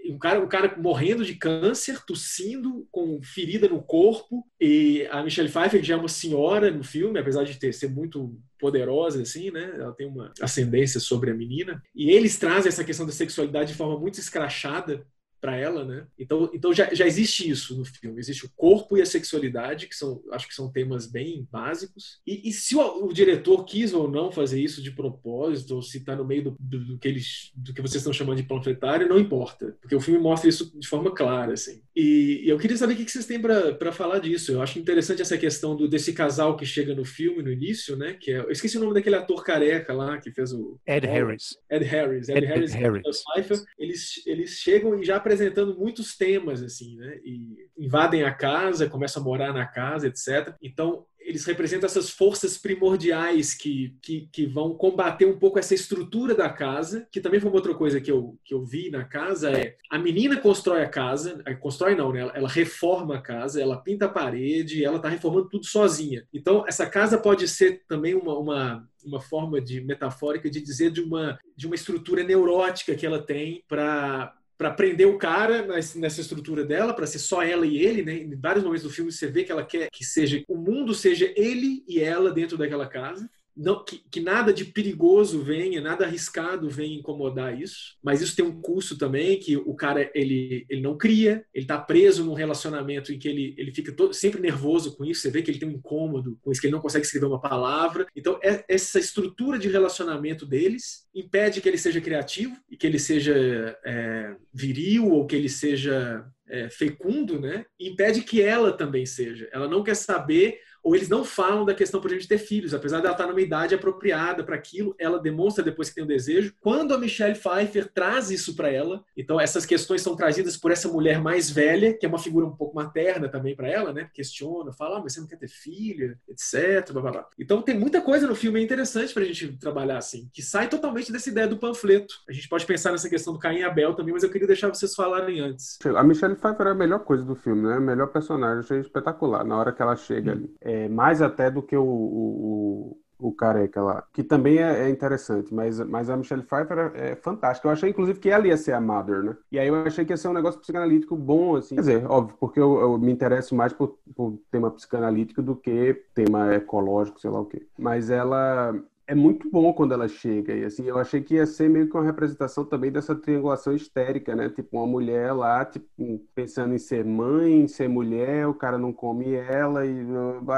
[0.09, 5.51] um cara, um cara morrendo de câncer, tossindo, com ferida no corpo, e a Michelle
[5.51, 9.75] Pfeiffer, já é uma senhora no filme, apesar de ter, ser muito poderosa, assim, né?
[9.79, 11.83] Ela tem uma ascendência sobre a menina.
[11.95, 15.07] E eles trazem essa questão da sexualidade de forma muito escrachada
[15.45, 16.07] para ela, né?
[16.19, 18.19] Então, então já, já existe isso no filme.
[18.19, 22.19] Existe o corpo e a sexualidade, que são, acho que são temas bem básicos.
[22.27, 25.99] E, e se o, o diretor quis ou não fazer isso de propósito, ou se
[25.99, 29.07] está no meio do, do, do que eles, do que vocês estão chamando de panfletário,
[29.07, 31.83] não importa, porque o filme mostra isso de forma clara, assim.
[31.95, 34.51] E, e eu queria saber o que vocês têm para falar disso.
[34.51, 38.15] Eu acho interessante essa questão do, desse casal que chega no filme no início, né?
[38.15, 41.59] Que é, eu esqueci o nome daquele ator careca lá que fez o Ed Harris.
[41.71, 43.03] Ed Harris, Ed, Ed Harris, Harris.
[43.05, 47.19] e Pfeiffer, eles, eles chegam e já apresentando muitos temas, assim, né?
[47.25, 50.55] E invadem a casa, começam a morar na casa, etc.
[50.63, 56.35] Então, eles representam essas forças primordiais que, que, que vão combater um pouco essa estrutura
[56.35, 59.51] da casa, que também foi uma outra coisa que eu, que eu vi na casa,
[59.51, 62.21] é a menina constrói a casa, constrói não, né?
[62.21, 66.27] Ela, ela reforma a casa, ela pinta a parede, ela está reformando tudo sozinha.
[66.33, 71.03] Então, essa casa pode ser também uma, uma uma forma de metafórica de dizer de
[71.03, 76.65] uma de uma estrutura neurótica que ela tem para para prender o cara nessa estrutura
[76.65, 78.15] dela, para ser só ela e ele, né?
[78.15, 81.33] Em vários momentos do filme você vê que ela quer que seja o mundo seja
[81.37, 83.29] ele e ela dentro daquela casa.
[83.57, 87.97] Não, que, que, nada de perigoso venha, nada arriscado venha incomodar isso.
[88.03, 91.79] Mas isso tem um custo também, que o cara ele, ele não cria, ele está
[91.79, 95.21] preso num relacionamento em que ele, ele fica todo, sempre nervoso com isso.
[95.21, 97.41] Você vê que ele tem um incômodo com isso, que ele não consegue escrever uma
[97.41, 98.07] palavra.
[98.17, 102.99] Então, é, essa estrutura de relacionamento deles impede que ele seja criativo e que ele
[102.99, 107.65] seja é, viril ou que ele seja é, fecundo, né?
[107.79, 109.49] Impede que ela também seja.
[109.53, 112.75] Ela não quer saber Ou eles não falam da questão, por exemplo, de ter filhos.
[112.75, 116.09] Apesar dela estar numa idade apropriada para aquilo, ela demonstra depois que tem o um
[116.09, 116.53] desejo.
[116.61, 120.87] Quando a Michelle Pfeiffer traz isso para ela, então essas questões são trazidas por essa
[120.87, 124.11] mulher mais velha, que é uma figura um pouco materna também para ela, né?
[124.13, 126.93] Questiona, fala, ah, mas você não quer ter filha, etc.
[126.93, 127.29] Blá, blá, blá.
[127.39, 131.11] Então tem muita coisa no filme interessante para a gente trabalhar assim, que sai totalmente
[131.11, 132.15] dessa ideia do panfleto.
[132.29, 134.69] A gente pode pensar nessa questão do Caim e Abel também, mas eu queria deixar
[134.69, 135.79] vocês falarem antes.
[135.97, 137.77] A Michelle Pfeiffer é a melhor coisa do filme, né?
[137.77, 140.35] A melhor personagem, achei espetacular na hora que ela chega hum.
[140.35, 140.55] ali.
[140.61, 145.53] É, mais até do que o, o, o careca lá, que também é, é, interessante,
[145.55, 147.69] mas, mas a Michelle Pfeiffer é, é fantástica.
[147.69, 149.37] Eu achei, inclusive, que ela ia ser a Mother, né?
[149.51, 151.75] E aí eu achei que ia ser um negócio psicanalítico bom, assim.
[151.75, 156.05] Quer dizer, óbvio, porque eu, eu me interesso mais por, por tema psicanalítico do que
[156.15, 157.67] tema ecológico, sei lá o quê.
[157.79, 158.75] Mas ela
[159.07, 160.55] é muito bom quando ela chega.
[160.55, 164.35] E assim, eu achei que ia ser meio que uma representação também dessa triangulação histérica,
[164.35, 164.49] né?
[164.49, 169.33] Tipo, uma mulher lá, tipo, pensando em ser mãe, ser mulher, o cara não come
[169.35, 169.91] ela, e,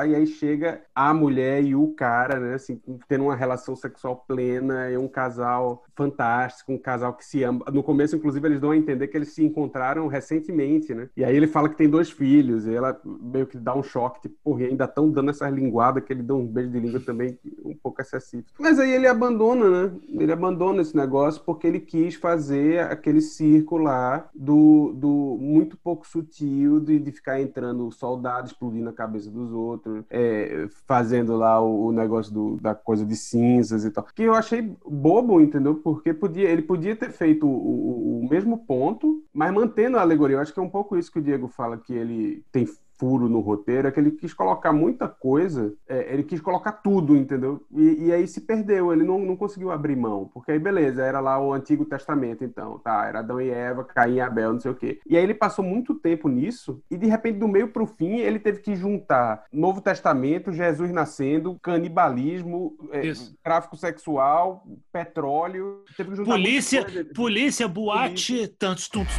[0.08, 2.54] e aí chega a mulher e o cara, né?
[2.54, 7.64] Assim, tendo uma relação sexual plena, e um casal fantástico, um casal que se ama.
[7.72, 11.08] No começo, inclusive, eles dão a entender que eles se encontraram recentemente, né?
[11.16, 14.22] E aí ele fala que tem dois filhos, e ela meio que dá um choque,
[14.22, 17.38] tipo, porra, ainda estão dando essas linguadas que ele dá um beijo de língua também
[17.64, 19.92] um pouco excessivo mas aí ele abandona, né?
[20.18, 26.06] Ele abandona esse negócio porque ele quis fazer aquele circo lá do, do muito pouco
[26.06, 31.86] sutil de, de ficar entrando soldado explodindo a cabeça dos outros, é, fazendo lá o,
[31.86, 34.04] o negócio do, da coisa de cinzas e tal.
[34.14, 35.80] Que eu achei bobo, entendeu?
[35.86, 40.34] Porque podia, ele podia ter feito o, o, o mesmo ponto, mas mantendo a alegoria.
[40.34, 42.66] Eu acho que é um pouco isso que o Diego fala, que ele tem
[42.98, 47.16] furo no roteiro é que ele quis colocar muita coisa, é, ele quis colocar tudo,
[47.16, 47.64] entendeu?
[47.72, 51.20] E, e, aí se perdeu, ele não, não conseguiu abrir mão, porque aí beleza, era
[51.20, 54.70] lá o Antigo Testamento, então, tá, era Adão e Eva, Caim e Abel, não sei
[54.70, 55.00] o quê.
[55.06, 58.38] E aí ele passou muito tempo nisso, e de repente, do meio pro fim, ele
[58.38, 66.32] teve que juntar Novo Testamento, Jesus nascendo, canibalismo, é, tráfico sexual, petróleo, teve que juntar
[66.32, 68.54] polícia, polícia, boate, polícia.
[68.58, 69.14] tantos, tantos,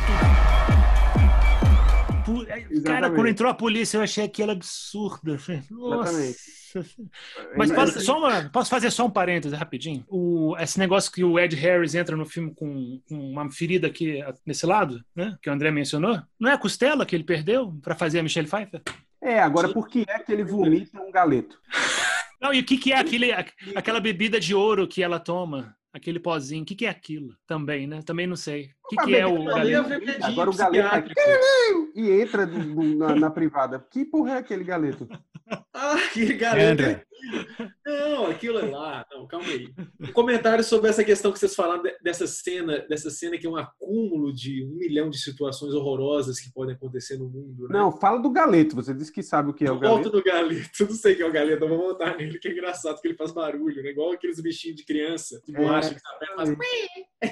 [2.36, 2.84] tantos.
[2.84, 5.38] Cara, quando entrou a polícia, eu achei aquilo absurdo.
[5.70, 6.12] Nossa.
[6.22, 6.58] Exatamente.
[7.56, 10.06] Mas posso, só uma, posso fazer só um parêntese rapidinho?
[10.08, 14.24] O, esse negócio que o Ed Harris entra no filme com, com, uma ferida aqui
[14.46, 15.38] nesse lado, né?
[15.42, 16.22] Que o André mencionou.
[16.40, 18.82] Não é a costela que ele perdeu para fazer a Michelle Pfeiffer?
[19.22, 21.60] É, agora por que é que ele vomita um galeto?
[22.40, 23.32] Não, e o que, que é aquele,
[23.76, 25.76] aquela bebida de ouro que ela toma?
[25.98, 26.64] aquele pozinho.
[26.64, 27.36] O que, que é aquilo?
[27.46, 28.02] Também, né?
[28.04, 28.72] Também não sei.
[28.88, 29.90] O que, que é o galeto?
[30.24, 31.12] Agora o galeto
[31.94, 33.86] e entra na, na, privada.
[33.92, 35.08] Que porra é aquele galeto?
[35.74, 37.02] ah, que galeto.
[37.86, 39.06] Não, aquilo é lá.
[39.12, 39.74] Não, calma aí.
[40.00, 43.56] Um comentário sobre essa questão que vocês falaram dessa cena, dessa cena que é um
[43.56, 47.68] acúmulo de um milhão de situações horrorosas que podem acontecer no mundo.
[47.68, 47.80] Né?
[47.80, 48.76] Não, fala do galeto.
[48.76, 50.04] Você disse que sabe o que é o galeto.
[50.04, 50.70] Volto do galeto.
[50.88, 51.64] Não sei o que é o galeto.
[51.64, 53.90] Eu vou montar nele, que é engraçado, que ele faz barulho, né?
[53.90, 56.56] Igual aqueles bichinhos de criança, de borracha é, que tá faz...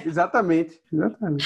[0.04, 0.80] Exatamente.
[0.92, 1.45] Exatamente.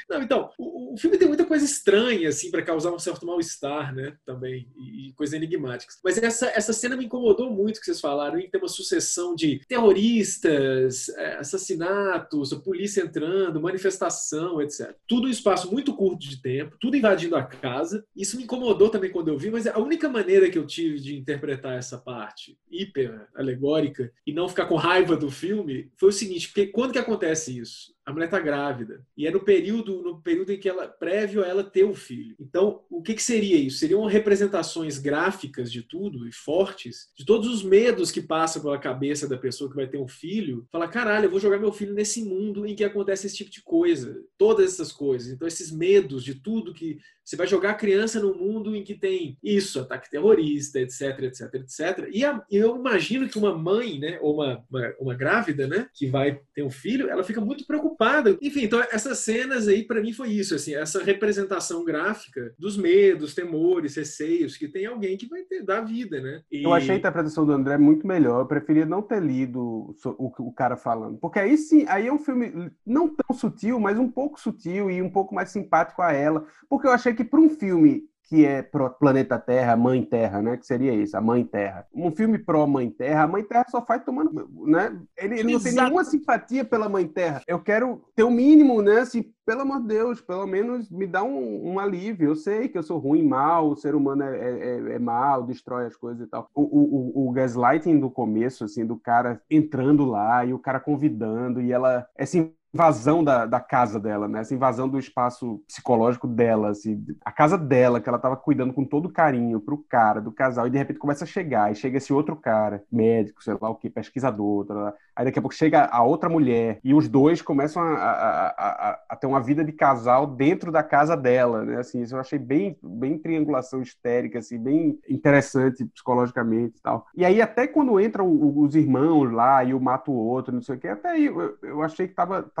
[0.11, 3.95] Não, então, o, o, filme tem muita coisa estranha, assim, para causar um certo mal-estar,
[3.95, 4.17] né?
[4.25, 5.97] Também, e, e coisas enigmáticas.
[6.03, 9.61] Mas essa, essa cena me incomodou muito que vocês falaram, em ter uma sucessão de
[9.69, 14.93] terroristas, é, assassinatos, polícia entrando, manifestação, etc.
[15.07, 18.03] Tudo em um espaço muito curto de tempo, tudo invadindo a casa.
[18.13, 21.17] Isso me incomodou também quando eu vi, mas a única maneira que eu tive de
[21.17, 26.47] interpretar essa parte hiper alegórica e não ficar com raiva do filme foi o seguinte,
[26.47, 27.93] porque quando que acontece isso?
[28.05, 29.05] a mulher está grávida.
[29.15, 32.35] E é no período, no período em que ela, prévio a ela ter o filho.
[32.39, 33.79] Então, o que, que seria isso?
[33.79, 39.27] Seriam representações gráficas de tudo e fortes, de todos os medos que passam pela cabeça
[39.27, 40.67] da pessoa que vai ter um filho.
[40.71, 43.61] Falar, caralho, eu vou jogar meu filho nesse mundo em que acontece esse tipo de
[43.61, 44.23] coisa.
[44.37, 45.31] Todas essas coisas.
[45.31, 48.93] Então, esses medos de tudo que você vai jogar a criança num mundo em que
[48.93, 52.09] tem isso, ataque terrorista, etc, etc, etc.
[52.11, 56.07] E a, eu imagino que uma mãe, né, ou uma, uma, uma, grávida, né, que
[56.07, 58.37] vai ter um filho, ela fica muito preocupada.
[58.41, 63.35] Enfim, então essas cenas aí para mim foi isso, assim, essa representação gráfica dos medos,
[63.35, 66.41] temores, receios que tem alguém que vai ter da vida, né?
[66.49, 66.63] E...
[66.63, 68.39] Eu achei a interpretação do André muito melhor.
[68.39, 72.17] Eu preferia não ter lido o, o cara falando, porque aí sim, aí é um
[72.17, 76.45] filme não tão sutil, mas um pouco sutil e um pouco mais simpático a ela,
[76.69, 80.55] porque eu achei que para um filme que é pro planeta Terra, Mãe Terra, né?
[80.55, 81.85] Que seria isso, a Mãe Terra.
[81.93, 84.97] Um filme pró Mãe Terra, a Mãe Terra só faz tomando, né?
[85.17, 87.41] Ele, ele não tem nenhuma simpatia pela Mãe Terra.
[87.45, 88.99] Eu quero ter o um mínimo, né?
[88.99, 92.29] Assim, pelo amor de Deus, pelo menos me dá um, um alívio.
[92.29, 95.43] Eu sei que eu sou ruim, mal, o ser humano é, é, é, é mal,
[95.43, 96.49] destrói as coisas e tal.
[96.55, 101.61] O, o, o, gaslighting do começo, assim, do cara entrando lá e o cara convidando
[101.61, 104.39] e ela é assim invasão da, da casa dela, né?
[104.39, 108.85] Essa invasão do espaço psicológico dela, assim, a casa dela, que ela tava cuidando com
[108.85, 112.13] todo carinho pro cara, do casal, e de repente começa a chegar, e chega esse
[112.13, 116.29] outro cara, médico, sei lá o que, pesquisador, aí daqui a pouco chega a outra
[116.29, 120.71] mulher, e os dois começam a, a, a, a, ter uma vida de casal dentro
[120.71, 121.77] da casa dela, né?
[121.77, 127.05] Assim, isso eu achei bem, bem triangulação histérica, assim, bem interessante psicologicamente e tal.
[127.15, 130.75] E aí até quando entram os irmãos lá, e um mata o outro, não sei
[130.75, 132.43] o que, até aí eu, eu achei que tava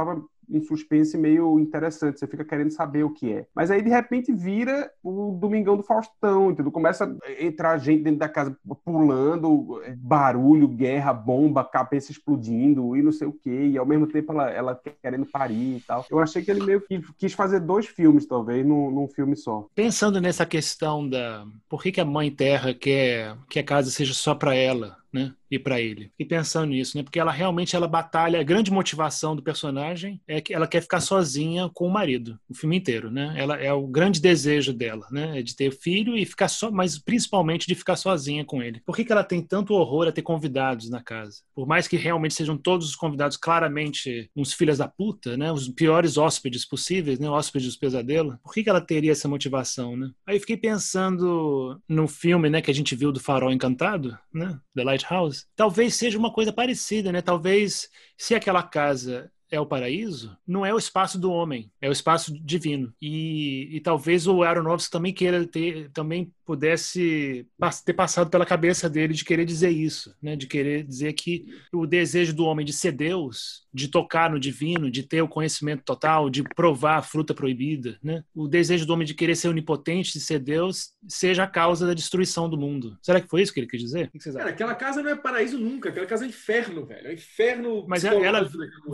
[0.51, 3.45] um suspense meio interessante, você fica querendo saber o que é.
[3.55, 6.71] Mas aí, de repente, vira o Domingão do Faustão, entendeu?
[6.71, 13.11] Começa a entrar gente dentro da casa pulando, barulho, guerra, bomba, cabeça explodindo e não
[13.11, 16.05] sei o quê, e ao mesmo tempo ela, ela querendo parir e tal.
[16.09, 19.67] Eu achei que ele meio que quis fazer dois filmes, talvez, num, num filme só.
[19.73, 21.45] Pensando nessa questão da...
[21.69, 25.00] Por que, que a Mãe Terra quer que a casa seja só para ela?
[25.11, 25.33] Né?
[25.51, 26.11] e para ele.
[26.17, 27.03] E pensando nisso, né?
[27.03, 31.01] Porque ela realmente ela batalha, a grande motivação do personagem é que ela quer ficar
[31.01, 33.33] sozinha com o marido, o filme inteiro, né?
[33.35, 35.39] Ela é o grande desejo dela, né?
[35.39, 38.81] É de ter filho e ficar só, mas principalmente de ficar sozinha com ele.
[38.85, 41.41] Por que, que ela tem tanto horror a ter convidados na casa?
[41.53, 45.51] Por mais que realmente sejam todos os convidados claramente uns filhas da puta, né?
[45.51, 47.29] Os piores hóspedes possíveis, né?
[47.29, 48.37] Hóspedes dos pesadelos.
[48.41, 50.11] Por que, que ela teria essa motivação, né?
[50.25, 54.57] Aí fiquei pensando no filme, né, que a gente viu do Farol Encantado, né?
[54.75, 57.21] The Lighthouse talvez seja uma coisa parecida, né?
[57.21, 61.91] Talvez se aquela casa é o paraíso, não é o espaço do homem, é o
[61.91, 62.93] espaço divino.
[63.01, 67.45] E, e talvez o Aronofsky também queira ter, também pudesse
[67.85, 70.35] ter passado pela cabeça dele de querer dizer isso, né?
[70.35, 74.91] De querer dizer que o desejo do homem de ser Deus, de tocar no divino,
[74.91, 78.23] de ter o conhecimento total, de provar a fruta proibida, né?
[78.35, 81.93] O desejo do homem de querer ser onipotente, de ser Deus, seja a causa da
[81.93, 82.97] destruição do mundo.
[83.01, 84.07] Será que foi isso que ele quis dizer?
[84.07, 87.07] O que vocês Cara, aquela casa não é paraíso nunca, aquela casa é inferno, velho.
[87.07, 87.85] É inferno.
[87.87, 88.49] Mas ela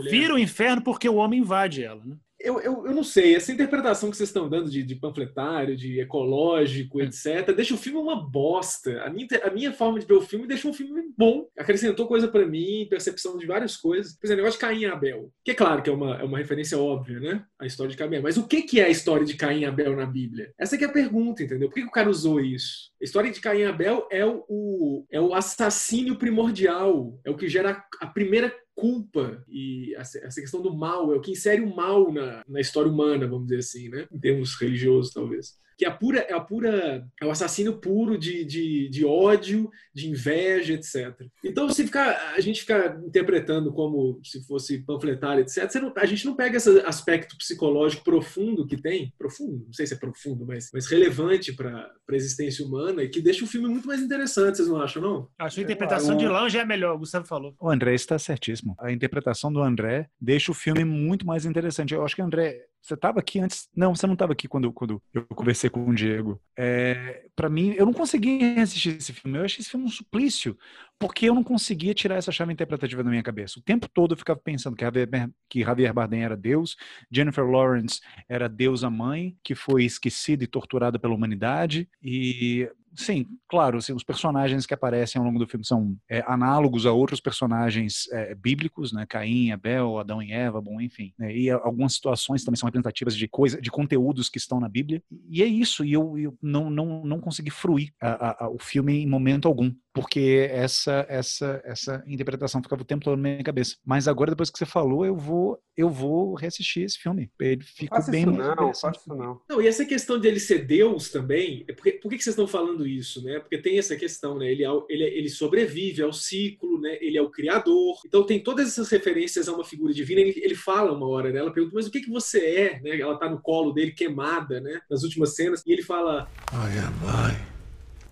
[0.08, 2.16] vira o inferno porque o homem invade ela, né?
[2.40, 6.00] Eu, eu, eu não sei, essa interpretação que vocês estão dando de, de panfletário, de
[6.00, 9.02] ecológico, etc., deixa o filme uma bosta.
[9.02, 11.48] A minha, a minha forma de ver o filme deixa um filme bom.
[11.58, 14.16] Acrescentou coisa para mim, percepção de várias coisas.
[14.16, 15.32] Por exemplo, o negócio de Caim e Abel.
[15.44, 17.44] Que é claro que é uma, é uma referência óbvia, né?
[17.58, 18.22] A história de Caim e Abel.
[18.22, 20.52] Mas o que, que é a história de Caim e Abel na Bíblia?
[20.56, 21.68] Essa é a pergunta, entendeu?
[21.68, 22.92] Por que, que o cara usou isso?
[23.00, 27.18] A história de Caim e Abel é o, o, é o assassínio primordial.
[27.24, 31.32] É o que gera a primeira culpa e essa questão do mal, é o que
[31.32, 34.06] insere o mal na, na história humana, vamos dizer assim, né?
[34.12, 38.18] Em termos religiosos, talvez que é a pura, é a pura, é o assassino puro
[38.18, 41.24] de, de, de ódio, de inveja, etc.
[41.44, 46.26] Então, se ficar, a gente ficar interpretando como se fosse panfletário, etc., não, a gente
[46.26, 50.68] não pega esse aspecto psicológico profundo que tem, profundo, não sei se é profundo, mas,
[50.74, 54.68] mas relevante para a existência humana e que deixa o filme muito mais interessante, vocês
[54.68, 55.28] não acham, não?
[55.38, 57.54] Acho que a interpretação é, de longe é melhor, o Gustavo falou.
[57.60, 58.74] O André está certíssimo.
[58.80, 61.94] A interpretação do André deixa o filme muito mais interessante.
[61.94, 63.68] Eu acho que o André você estava aqui antes?
[63.76, 66.40] Não, você não estava aqui quando, quando eu conversei com o Diego.
[66.56, 69.38] É, para mim, eu não consegui assistir esse filme.
[69.38, 70.56] Eu achei esse filme um suplício,
[70.98, 73.58] porque eu não conseguia tirar essa chave interpretativa da minha cabeça.
[73.58, 75.08] O tempo todo eu ficava pensando que Javier,
[75.48, 76.76] que Javier Bardem era Deus,
[77.10, 83.78] Jennifer Lawrence era deusa mãe, que foi esquecida e torturada pela humanidade, e Sim, claro,
[83.78, 88.08] assim, os personagens que aparecem ao longo do filme são é, análogos a outros personagens
[88.12, 89.06] é, bíblicos, né?
[89.06, 91.12] Caim, Abel, Adão e Eva, bom, enfim.
[91.18, 91.36] Né?
[91.36, 95.02] E algumas situações também são representativas de coisa, de conteúdos que estão na Bíblia.
[95.30, 98.58] E é isso, e eu, eu não, não, não consegui fruir a, a, a, o
[98.58, 103.42] filme em momento algum porque essa essa essa interpretação ficava o tempo todo na minha
[103.42, 103.76] cabeça.
[103.84, 107.30] Mas agora depois que você falou, eu vou eu vou reassistir esse filme.
[107.40, 109.40] Ele ficou bem isso não, faço não.
[109.48, 112.46] Não, e essa questão de ele ser Deus também, é porque, por que vocês estão
[112.46, 113.38] falando isso, né?
[113.38, 114.50] Porque tem essa questão, né?
[114.50, 116.98] Ele, é ele, é, ele sobrevive ao ciclo, né?
[117.00, 118.00] Ele é o criador.
[118.06, 120.20] Então tem todas essas referências a uma figura divina.
[120.20, 121.38] Ele, ele fala uma hora, né?
[121.38, 123.00] Ela pergunta, mas o que que você é, né?
[123.00, 124.80] Ela tá no colo dele queimada, né?
[124.90, 127.58] Nas últimas cenas, e ele fala I am I.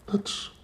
[0.06, 0.55] That's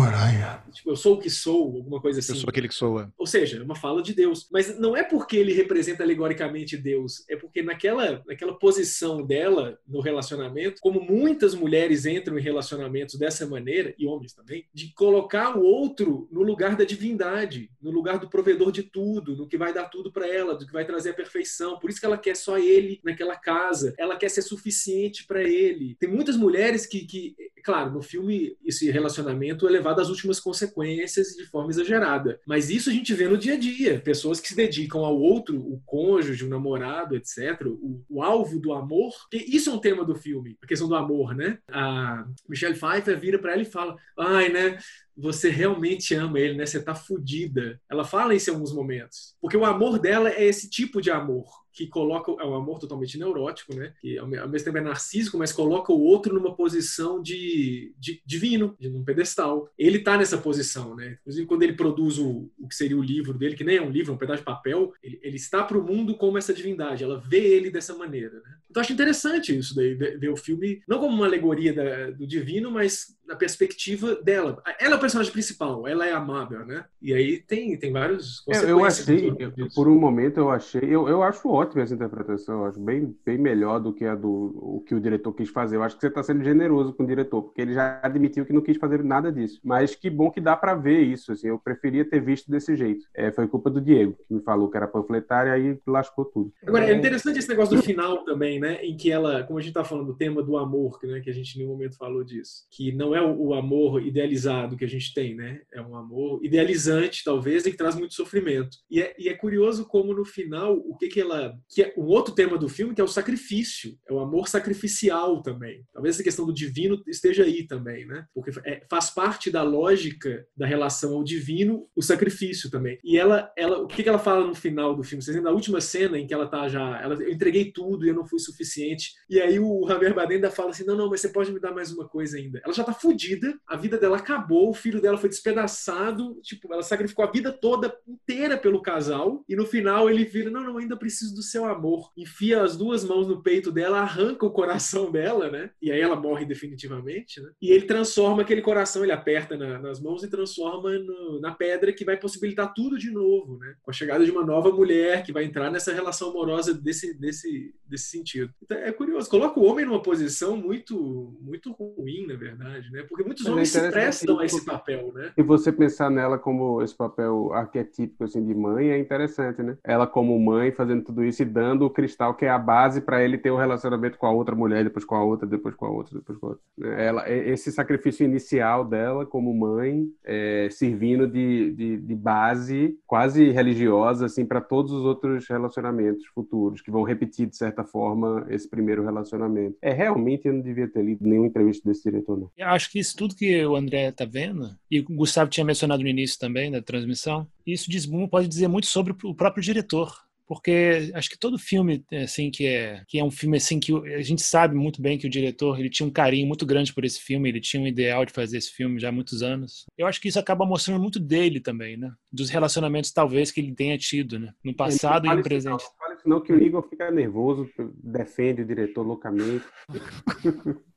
[0.00, 0.72] What I am.
[0.72, 2.32] Tipo, eu sou o que sou, alguma coisa assim.
[2.32, 3.06] Eu sou aquele que sou.
[3.18, 4.48] Ou seja, é uma fala de Deus.
[4.50, 10.00] Mas não é porque ele representa alegoricamente Deus, é porque naquela, naquela posição dela no
[10.00, 15.62] relacionamento, como muitas mulheres entram em relacionamentos dessa maneira, e homens também, de colocar o
[15.62, 19.84] outro no lugar da divindade, no lugar do provedor de tudo, no que vai dar
[19.84, 21.78] tudo para ela, do que vai trazer a perfeição.
[21.78, 23.94] Por isso que ela quer só ele naquela casa.
[23.98, 25.94] Ela quer ser suficiente para ele.
[26.00, 31.28] Tem muitas mulheres que, que, claro, no filme esse relacionamento é levado às últimas consequências
[31.36, 32.40] de forma exagerada.
[32.46, 34.00] Mas isso a gente vê no dia a dia.
[34.00, 38.72] Pessoas que se dedicam ao outro, o cônjuge, o namorado, etc., o, o alvo do
[38.72, 39.12] amor.
[39.32, 41.58] Isso é um tema do filme, a questão do amor, né?
[41.70, 44.78] A Michelle Pfeiffer vira para ela e fala: ai, né?
[45.16, 46.66] Você realmente ama ele, né?
[46.66, 47.80] Você tá fudida.
[47.90, 49.34] Ela fala isso em alguns momentos.
[49.40, 53.18] Porque o amor dela é esse tipo de amor que coloca é um amor totalmente
[53.18, 53.94] neurótico, né?
[54.00, 58.76] Que ao mesmo tempo é narcísico, mas coloca o outro numa posição de, de divino,
[58.78, 59.70] de um pedestal.
[59.78, 61.18] Ele está nessa posição, né?
[61.20, 63.90] Inclusive quando ele produz o, o que seria o livro dele, que nem é um
[63.90, 67.04] livro, é um pedaço de papel, ele, ele está para o mundo como essa divindade.
[67.04, 68.56] Ela vê ele dessa maneira, né?
[68.68, 72.70] Então acho interessante isso daí, ver o filme não como uma alegoria da, do divino,
[72.70, 74.60] mas na perspectiva dela.
[74.80, 76.84] Ela é o personagem principal, ela é amável, né?
[77.00, 79.32] E aí tem, tem vários eu, eu achei,
[79.74, 83.38] por um momento eu achei, eu, eu acho ótimo essa interpretação, eu acho bem, bem
[83.38, 85.76] melhor do que a do o que o diretor quis fazer.
[85.76, 88.52] Eu acho que você está sendo generoso com o diretor, porque ele já admitiu que
[88.52, 89.60] não quis fazer nada disso.
[89.62, 93.06] Mas que bom que dá para ver isso, assim, eu preferia ter visto desse jeito.
[93.14, 96.52] É, foi culpa do Diego, que me falou que era panfletário, aí lascou tudo.
[96.66, 98.84] Agora, é interessante esse negócio do final também, né?
[98.84, 101.32] Em que ela, como a gente está falando do tema do amor, né, que a
[101.32, 104.88] gente em nenhum momento falou disso, que não é o, o amor idealizado que a
[104.88, 105.60] gente tem, né?
[105.72, 108.76] É um amor idealizante, talvez, e que traz muito sofrimento.
[108.90, 111.54] E é, e é curioso como no final, o que que ela.
[111.68, 113.96] Que é um outro tema do filme, que é o sacrifício.
[114.08, 115.84] É o amor sacrificial também.
[115.92, 118.24] Talvez essa questão do divino esteja aí também, né?
[118.34, 122.98] Porque é, faz parte da lógica da relação ao divino o sacrifício também.
[123.04, 125.22] E ela, ela o que que ela fala no final do filme?
[125.22, 127.00] Vocês lembram da última cena em que ela tá já.
[127.00, 129.12] Ela, eu entreguei tudo e eu não fui suficiente.
[129.28, 131.72] E aí o Javier Bardem ainda fala assim: não, não, mas você pode me dar
[131.72, 132.60] mais uma coisa ainda.
[132.64, 136.82] Ela já tá fodida, a vida dela acabou, o filho dela foi despedaçado, tipo, ela
[136.82, 140.96] sacrificou a vida toda inteira pelo casal, e no final ele vira: não, não, ainda
[140.96, 142.10] preciso do seu amor.
[142.16, 145.70] Enfia as duas mãos no peito dela, arranca o coração dela, né?
[145.82, 147.50] E aí ela morre definitivamente, né?
[147.60, 151.92] E ele transforma aquele coração, ele aperta na, nas mãos e transforma no, na pedra
[151.92, 153.74] que vai possibilitar tudo de novo, né?
[153.82, 157.74] Com a chegada de uma nova mulher que vai entrar nessa relação amorosa desse, desse,
[157.86, 158.52] desse sentido.
[158.62, 163.04] Então, é curioso, coloca o homem numa posição muito, muito ruim, na verdade, né?
[163.08, 165.32] Porque muitos Mas é homens é se prestam a esse papel, né?
[165.36, 169.76] E você pensar nela como esse papel arquetípico assim, de mãe é interessante, né?
[169.84, 173.22] Ela como mãe fazendo tudo isso e dando o cristal que é a base para
[173.22, 175.86] ele ter o um relacionamento com a outra mulher, depois com a outra, depois com
[175.86, 176.64] a outra, depois com a outra.
[176.76, 177.06] Né?
[177.06, 184.26] Ela, esse sacrifício inicial dela como mãe, é, servindo de, de, de, base quase religiosa
[184.26, 189.04] assim para todos os outros relacionamentos futuros que vão repetir de certa forma esse primeiro
[189.04, 189.76] relacionamento.
[189.80, 192.50] É realmente eu não devia ter lido nenhuma entrevista desse diretor não.
[192.80, 196.08] Acho que isso tudo que o André está vendo e o Gustavo tinha mencionado no
[196.08, 200.10] início também da transmissão, isso diz, pode dizer muito sobre o próprio diretor
[200.50, 204.20] porque acho que todo filme assim que é que é um filme assim que a
[204.20, 207.20] gente sabe muito bem que o diretor ele tinha um carinho muito grande por esse
[207.20, 209.86] filme, ele tinha um ideal de fazer esse filme já há muitos anos.
[209.96, 212.10] Eu acho que isso acaba mostrando muito dele também, né?
[212.32, 214.52] Dos relacionamentos talvez que ele tenha tido, né?
[214.64, 215.84] No passado e no presente.
[216.26, 217.70] Não, não que o Igor fica nervoso,
[218.02, 219.64] defende o diretor loucamente.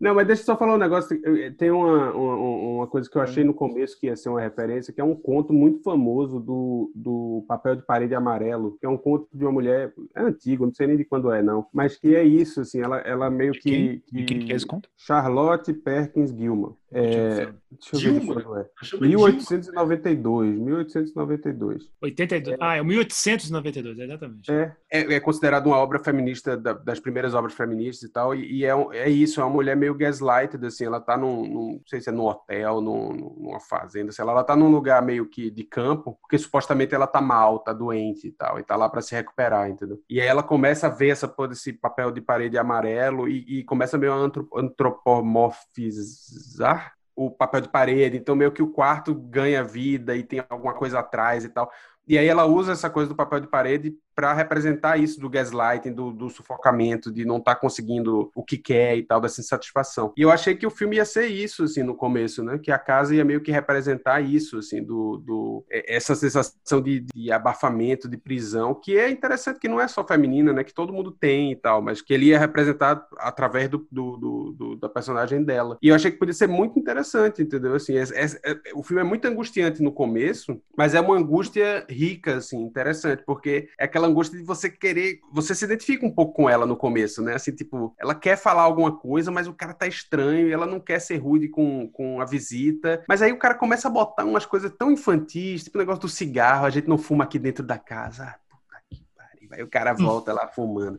[0.00, 1.18] Não, mas deixa eu só falar um negócio.
[1.56, 4.92] Tem uma, uma, uma, coisa que eu achei no começo que ia ser uma referência,
[4.92, 8.98] que é um conto muito famoso do, do Papel de Parede Amarelo, que é um
[8.98, 12.14] conto de uma mulher é antigo, não sei nem de quando é, não, mas que
[12.14, 13.60] é isso, assim, ela, ela meio que.
[13.60, 14.88] Quem, que, quem que é esse conto?
[14.96, 16.74] Charlotte Perkins Gilman.
[16.92, 18.70] É, deixa eu ver quando é.
[19.00, 21.90] 1892, 1892.
[22.00, 22.56] 82.
[22.60, 24.50] Ah, é 1892, exatamente.
[24.50, 28.60] É, é, é considerado uma obra feminista, da, das primeiras obras feministas e tal, e,
[28.60, 31.80] e é, é isso, é uma mulher meio gaslighted, assim, ela tá num, num não
[31.86, 35.28] sei se é num hotel, num, numa fazenda, sei lá, ela tá num lugar meio
[35.28, 38.88] que de campo, porque supostamente ela tá mal, tá doente e tal, e tá lá
[38.88, 40.00] para se recuperar, entendeu?
[40.08, 43.98] E aí ela começa a ver essa, esse papel de parede amarelo e, e começa
[43.98, 50.22] meio a antropomorfizar o papel de parede, então meio que o quarto ganha vida e
[50.22, 51.70] tem alguma coisa atrás e tal.
[52.06, 55.92] E aí ela usa essa coisa do papel de parede para representar isso do gaslighting,
[55.92, 60.14] do, do sufocamento, de não estar tá conseguindo o que quer e tal, dessa insatisfação.
[60.16, 62.58] E eu achei que o filme ia ser isso, assim, no começo, né?
[62.58, 67.30] Que a casa ia meio que representar isso, assim, do, do essa sensação de, de
[67.30, 70.64] abafamento, de prisão, que é interessante que não é só feminina, né?
[70.64, 74.52] Que todo mundo tem e tal, mas que ele ia representar através do, do, do,
[74.52, 75.76] do da personagem dela.
[75.82, 77.74] E eu achei que podia ser muito interessante, entendeu?
[77.74, 81.84] Assim, é, é, é, o filme é muito angustiante no começo, mas é uma angústia
[81.88, 85.20] rica, assim, interessante, porque é aquela angústia de você querer.
[85.32, 87.34] Você se identifica um pouco com ela no começo, né?
[87.34, 90.80] Assim, tipo, ela quer falar alguma coisa, mas o cara tá estranho e ela não
[90.80, 93.04] quer ser rude com, com a visita.
[93.08, 96.08] Mas aí o cara começa a botar umas coisas tão infantis, tipo o negócio do
[96.08, 98.24] cigarro, a gente não fuma aqui dentro da casa.
[98.24, 99.48] Ah, puta que pariu.
[99.52, 100.98] Aí o cara volta lá fumando.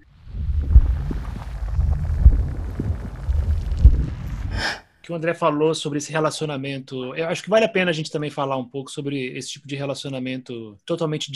[5.08, 7.16] Que o André falou sobre esse relacionamento.
[7.16, 9.66] Eu acho que vale a pena a gente também falar um pouco sobre esse tipo
[9.66, 11.32] de relacionamento totalmente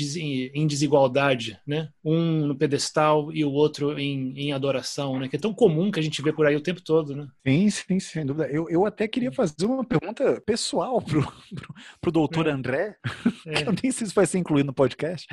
[0.53, 1.87] em desigualdade, né?
[2.03, 5.29] Um no pedestal e o outro em, em adoração, né?
[5.29, 7.29] Que é tão comum que a gente vê por aí o tempo todo, né?
[7.47, 8.49] Sim, sim, sem dúvida.
[8.51, 11.21] Eu, eu até queria fazer uma pergunta pessoal pro,
[11.55, 12.51] pro, pro doutor é.
[12.51, 12.97] André,
[13.47, 13.69] é.
[13.69, 15.25] eu nem sei se vai ser incluído no podcast,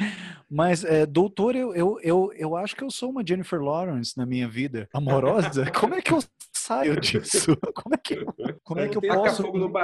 [0.48, 4.24] mas, é, doutor, eu, eu, eu, eu acho que eu sou uma Jennifer Lawrence na
[4.24, 5.68] minha vida amorosa.
[5.74, 6.20] Como é que eu
[6.68, 7.56] saio disso?
[7.74, 8.24] Como é que,
[8.62, 9.42] como é que eu posso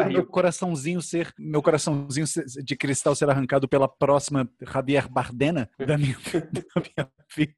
[0.09, 2.27] meu coraçãozinho ser meu coraçãozinho
[2.63, 6.17] de cristal ser arrancado pela próxima Javier Bardena da minha,
[6.53, 7.55] da minha vida?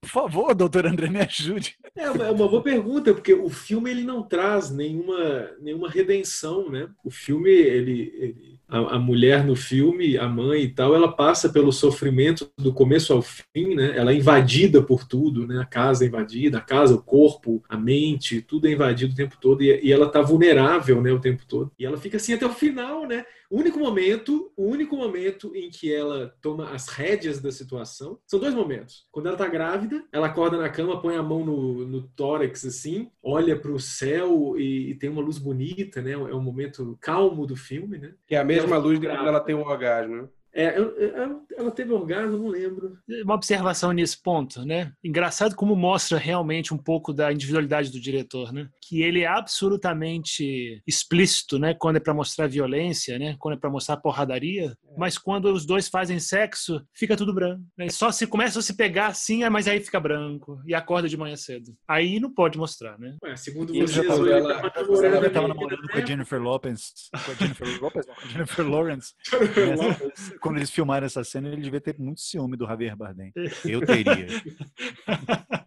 [0.00, 1.76] Por favor, doutor André, me ajude.
[1.96, 6.70] É uma, é uma boa pergunta, porque o filme ele não traz nenhuma, nenhuma redenção,
[6.70, 6.88] né?
[7.02, 11.48] O filme ele, ele a, a, mulher no filme, a mãe e tal, ela passa
[11.48, 13.96] pelo sofrimento do começo ao fim, né?
[13.96, 15.60] Ela é invadida por tudo, né?
[15.60, 19.36] A casa é invadida, a casa, o corpo, a mente, tudo é invadido o tempo
[19.40, 21.12] todo e, e ela tá vulnerável, né?
[21.12, 21.70] O tempo todo.
[21.78, 23.24] E ela fica assim até o final, né?
[23.54, 28.40] O único momento, o único momento em que ela toma as rédeas da situação, são
[28.40, 29.06] dois momentos.
[29.12, 33.12] Quando ela tá grávida, ela acorda na cama, põe a mão no, no tórax assim,
[33.22, 36.14] olha para o céu e, e, tem uma luz bonita, né?
[36.14, 38.12] É um momento calmo do filme, né?
[38.26, 40.28] Que é a mesma luz de quando ela tem um orgasmo, né?
[40.54, 42.96] É, eu, eu, ela teve orgasmo, não lembro.
[43.24, 44.92] Uma observação nesse ponto, né?
[45.02, 48.68] Engraçado como mostra realmente um pouco da individualidade do diretor, né?
[48.80, 51.74] Que ele é absolutamente explícito, né?
[51.74, 53.34] Quando é para mostrar violência, né?
[53.38, 54.74] Quando é para mostrar porradaria, é.
[54.96, 57.64] mas quando os dois fazem sexo, fica tudo branco.
[57.76, 57.88] Né?
[57.88, 61.16] Só se começa a se pegar assim, é, mas aí fica branco e acorda de
[61.16, 61.74] manhã cedo.
[61.88, 63.16] Aí não pode mostrar, né?
[63.24, 66.92] Ué, segundo vocês, ele já ela, ela tava namorando com a Jennifer Lopez,
[67.24, 69.14] com a Jennifer Lopez, não, com a Jennifer Lawrence.
[70.44, 73.32] quando eles filmaram essa cena, ele devia ter muito ciúme do Javier Bardem.
[73.64, 74.26] Eu teria.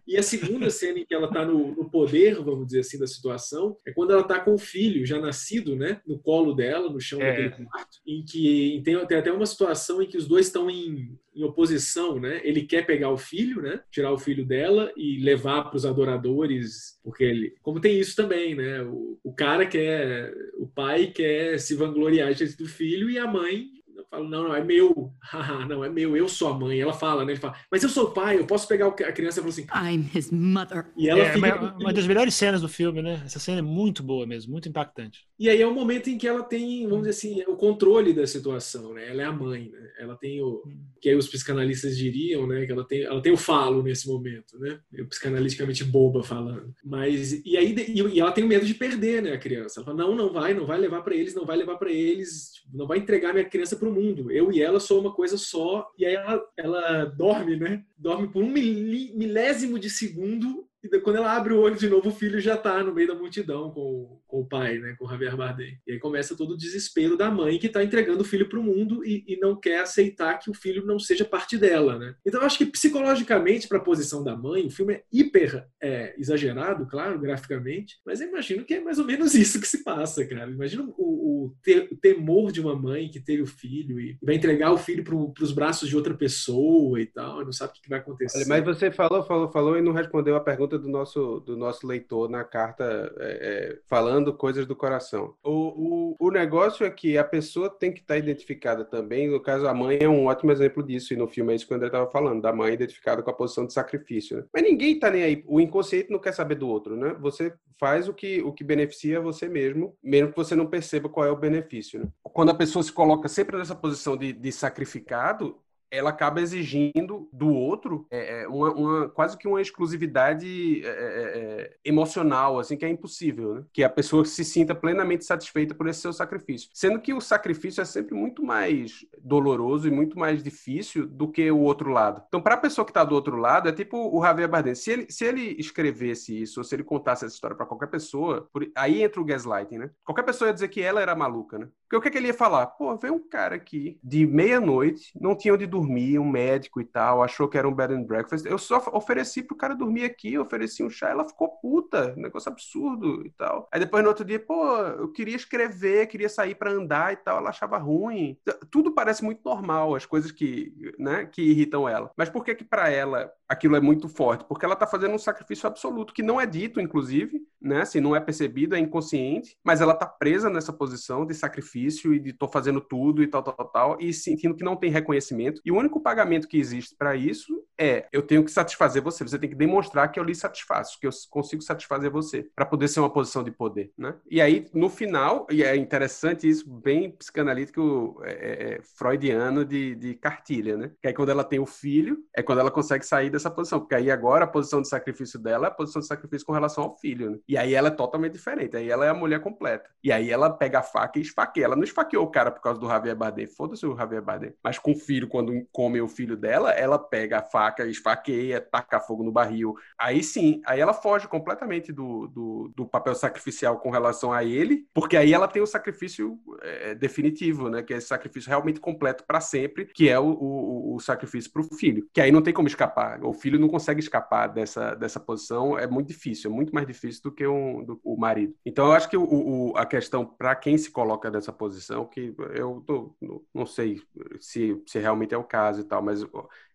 [0.06, 3.06] e a segunda cena em que ela está no, no, poder, vamos dizer assim, da
[3.08, 7.00] situação, é quando ela está com o filho já nascido, né, no colo dela, no
[7.00, 7.48] chão é.
[7.48, 11.18] daquele quarto, em que tem, tem até uma situação em que os dois estão em,
[11.34, 12.40] em oposição, né?
[12.44, 13.80] Ele quer pegar o filho, né?
[13.90, 18.54] Tirar o filho dela e levar para os adoradores, porque ele, como tem isso também,
[18.54, 18.82] né?
[18.84, 23.77] O, o cara quer, o pai quer se vangloriar do filho e a mãe
[24.10, 25.12] falo, não, não, é meu.
[25.68, 26.80] não, é meu, eu sou a mãe.
[26.80, 27.32] Ela fala, né?
[27.32, 29.66] Ele fala, mas eu sou o pai, eu posso pegar a criança e fala assim.
[29.74, 30.86] I'm his mother.
[30.96, 31.56] E ela é, fica...
[31.56, 33.22] uma, uma das melhores cenas do filme, né?
[33.24, 35.26] Essa cena é muito boa mesmo, muito impactante.
[35.38, 38.26] E aí é o momento em que ela tem, vamos dizer assim, o controle da
[38.26, 39.08] situação, né?
[39.08, 39.90] Ela é a mãe, né?
[39.98, 40.62] Ela tem o.
[40.66, 40.78] Hum.
[41.00, 42.66] Que aí os psicanalistas diriam, né?
[42.66, 44.80] Que ela tem, ela tem o falo nesse momento, né?
[44.92, 46.74] Eu psicanaliticamente boba falando.
[46.84, 47.32] Mas.
[47.44, 49.32] E aí e ela tem medo de perder, né?
[49.32, 49.78] A criança.
[49.78, 52.52] Ela fala, não, não vai, não vai levar para eles, não vai levar para eles,
[52.54, 53.97] tipo, não vai entregar minha criança pro mundo.
[54.30, 55.90] Eu e ela sou uma coisa só.
[55.98, 57.84] E aí ela, ela dorme, né?
[57.96, 62.14] Dorme por um milésimo de segundo e quando ela abre o olho de novo, o
[62.14, 65.36] filho já está no meio da multidão com, com, o pai, né, com o Javier
[65.36, 65.78] Bardem.
[65.86, 68.62] E aí começa todo o desespero da mãe que está entregando o filho para o
[68.62, 72.14] mundo e, e, não quer aceitar que o filho não seja parte dela, né?
[72.24, 76.14] Então eu acho que psicologicamente, para a posição da mãe, o filme é hiper é,
[76.16, 80.24] exagerado, claro, graficamente, mas eu imagino que é mais ou menos isso que se passa,
[80.24, 80.50] cara.
[80.50, 81.07] Imagina o,
[81.48, 84.78] o, te, o temor de uma mãe que teve o filho e vai entregar o
[84.78, 88.46] filho para os braços de outra pessoa e tal, não sabe o que vai acontecer.
[88.46, 92.28] Mas você falou, falou, falou e não respondeu a pergunta do nosso, do nosso leitor
[92.28, 92.84] na carta
[93.18, 95.34] é, é, falando coisas do coração.
[95.42, 99.28] O, o, o negócio é que a pessoa tem que estar identificada também.
[99.28, 101.72] No caso, a mãe é um ótimo exemplo disso, e no filme é isso que
[101.72, 104.38] o André estava falando, da mãe identificada com a posição de sacrifício.
[104.38, 104.44] Né?
[104.52, 105.44] Mas ninguém está nem aí.
[105.46, 107.16] O inconsciente não quer saber do outro, né?
[107.20, 111.26] Você faz o que, o que beneficia você mesmo, mesmo que você não perceba qual
[111.26, 112.00] é o benefício.
[112.00, 112.08] Né?
[112.22, 115.60] Quando a pessoa se coloca sempre nessa posição de, de sacrificado,
[115.90, 120.92] ela acaba exigindo do outro é, é, uma, uma, quase que uma exclusividade é, é,
[120.92, 123.64] é, emocional, assim, que é impossível, né?
[123.72, 126.68] Que a pessoa se sinta plenamente satisfeita por esse seu sacrifício.
[126.72, 131.50] Sendo que o sacrifício é sempre muito mais doloroso e muito mais difícil do que
[131.50, 132.22] o outro lado.
[132.28, 134.74] Então, para a pessoa que está do outro lado, é tipo o Javier Bardem.
[134.74, 138.48] Se ele, se ele escrevesse isso, ou se ele contasse essa história para qualquer pessoa,
[138.52, 139.90] por, aí entra o gaslighting, né?
[140.04, 141.68] Qualquer pessoa ia dizer que ela era maluca, né?
[141.88, 142.66] Porque o que, é que ele ia falar?
[142.66, 147.22] Pô, veio um cara aqui de meia-noite, não tinha onde dormir, um médico e tal,
[147.22, 148.44] achou que era um bed and breakfast.
[148.44, 153.24] Eu só ofereci pro cara dormir aqui, ofereci um chá, ela ficou puta, negócio absurdo
[153.26, 153.66] e tal.
[153.72, 157.38] Aí depois no outro dia, pô, eu queria escrever, queria sair para andar e tal,
[157.38, 158.36] ela achava ruim.
[158.70, 162.10] Tudo parece muito normal, as coisas que, né, que irritam ela.
[162.18, 164.44] Mas por que que para ela aquilo é muito forte?
[164.44, 168.14] Porque ela tá fazendo um sacrifício absoluto, que não é dito, inclusive, né, se não
[168.14, 172.46] é percebido, é inconsciente, mas ela tá presa nessa posição de sacrifício e de tô
[172.48, 175.60] fazendo tudo e tal, tal, tal, e sentindo que não tem reconhecimento.
[175.64, 179.22] E o único pagamento que existe para isso é, eu tenho que satisfazer você.
[179.22, 182.88] Você tem que demonstrar que eu lhe satisfaço, que eu consigo satisfazer você, para poder
[182.88, 184.14] ser uma posição de poder, né?
[184.30, 189.94] E aí, no final, e é interessante isso, bem psicanalítico é, é, é, freudiano de,
[189.94, 190.90] de cartilha, né?
[191.00, 193.94] Que aí quando ela tem o filho, é quando ela consegue sair dessa posição, porque
[193.94, 196.96] aí agora a posição de sacrifício dela é a posição de sacrifício com relação ao
[196.98, 197.38] filho, né?
[197.48, 199.90] E aí ela é totalmente diferente, aí ela é a mulher completa.
[200.02, 201.64] E aí ela pega a faca e esfaqueia.
[201.64, 204.52] Ela não esfaqueou o cara por causa do Javier Bardem, foda-se o Javier Bardem.
[204.62, 209.00] Mas com o filho, quando come o filho dela, ela pega a faca, esfaqueia, taca
[209.00, 209.74] fogo no barril.
[209.98, 214.86] Aí sim, aí ela foge completamente do, do, do papel sacrificial com relação a ele,
[214.92, 217.82] porque aí ela tem o sacrifício é, definitivo, né?
[217.82, 221.62] Que é esse sacrifício realmente completo para sempre, que é o, o, o sacrifício para
[221.62, 222.08] o filho.
[222.12, 223.18] Que aí não tem como escapar.
[223.28, 227.22] O filho não consegue escapar dessa, dessa posição, é muito difícil, é muito mais difícil
[227.22, 228.54] do que um, do, o marido.
[228.64, 232.34] Então eu acho que o, o a questão para quem se coloca nessa posição, que
[232.54, 233.14] eu tô,
[233.54, 234.00] não sei
[234.40, 236.24] se, se realmente é o caso e tal, mas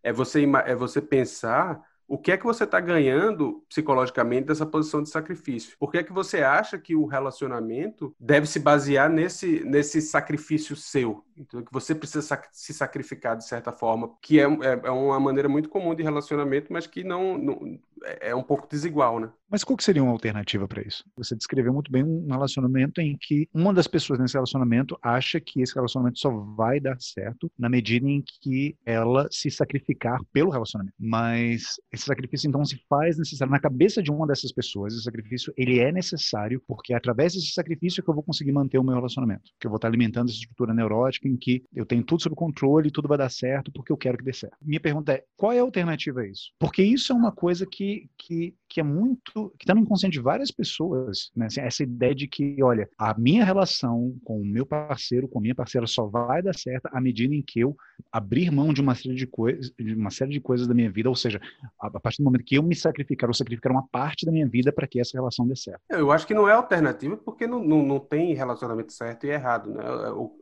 [0.02, 5.02] é você, é você pensar o que é que você está ganhando psicologicamente dessa posição
[5.02, 5.76] de sacrifício?
[5.80, 10.76] Por que é que você acha que o relacionamento deve se basear nesse, nesse sacrifício
[10.76, 11.24] seu?
[11.38, 15.20] Então, que você precisa sac se sacrificar de certa forma, que é, é, é, uma
[15.20, 19.32] maneira muito comum de relacionamento, mas que não, não é, é um pouco desigual, né?
[19.50, 21.04] Mas qual que seria uma alternativa para isso?
[21.16, 25.62] Você descreveu muito bem um relacionamento em que uma das pessoas nesse relacionamento acha que
[25.62, 30.96] esse relacionamento só vai dar certo na medida em que ela se sacrificar pelo relacionamento.
[31.00, 34.94] Mas esse sacrifício então se faz necessário na cabeça de uma dessas pessoas.
[34.94, 38.80] Esse sacrifício ele é necessário porque é através desse sacrifício que eu vou conseguir manter
[38.80, 42.04] o meu relacionamento, que eu vou estar alimentando essa estrutura neurótica em que eu tenho
[42.04, 44.58] tudo sob controle, tudo vai dar certo porque eu quero que dê certo.
[44.62, 46.52] Minha pergunta é qual é a alternativa a isso?
[46.60, 50.20] Porque isso é uma coisa que que, que é muito que está no inconsciente de
[50.20, 51.46] várias pessoas, né?
[51.46, 55.42] Assim, essa ideia de que, olha, a minha relação com o meu parceiro, com a
[55.42, 57.78] minha parceira só vai dar certo à medida em que eu
[58.12, 61.08] abrir mão de uma série de coisas, de uma série de coisas da minha vida,
[61.08, 61.40] ou seja,
[61.80, 64.48] a, a partir do momento que eu me sacrificar, ou sacrificar uma parte da minha
[64.48, 65.82] vida para que essa relação dê certo.
[65.90, 69.70] Eu acho que não é alternativa porque não, não, não tem relacionamento certo e errado,
[69.70, 69.84] né?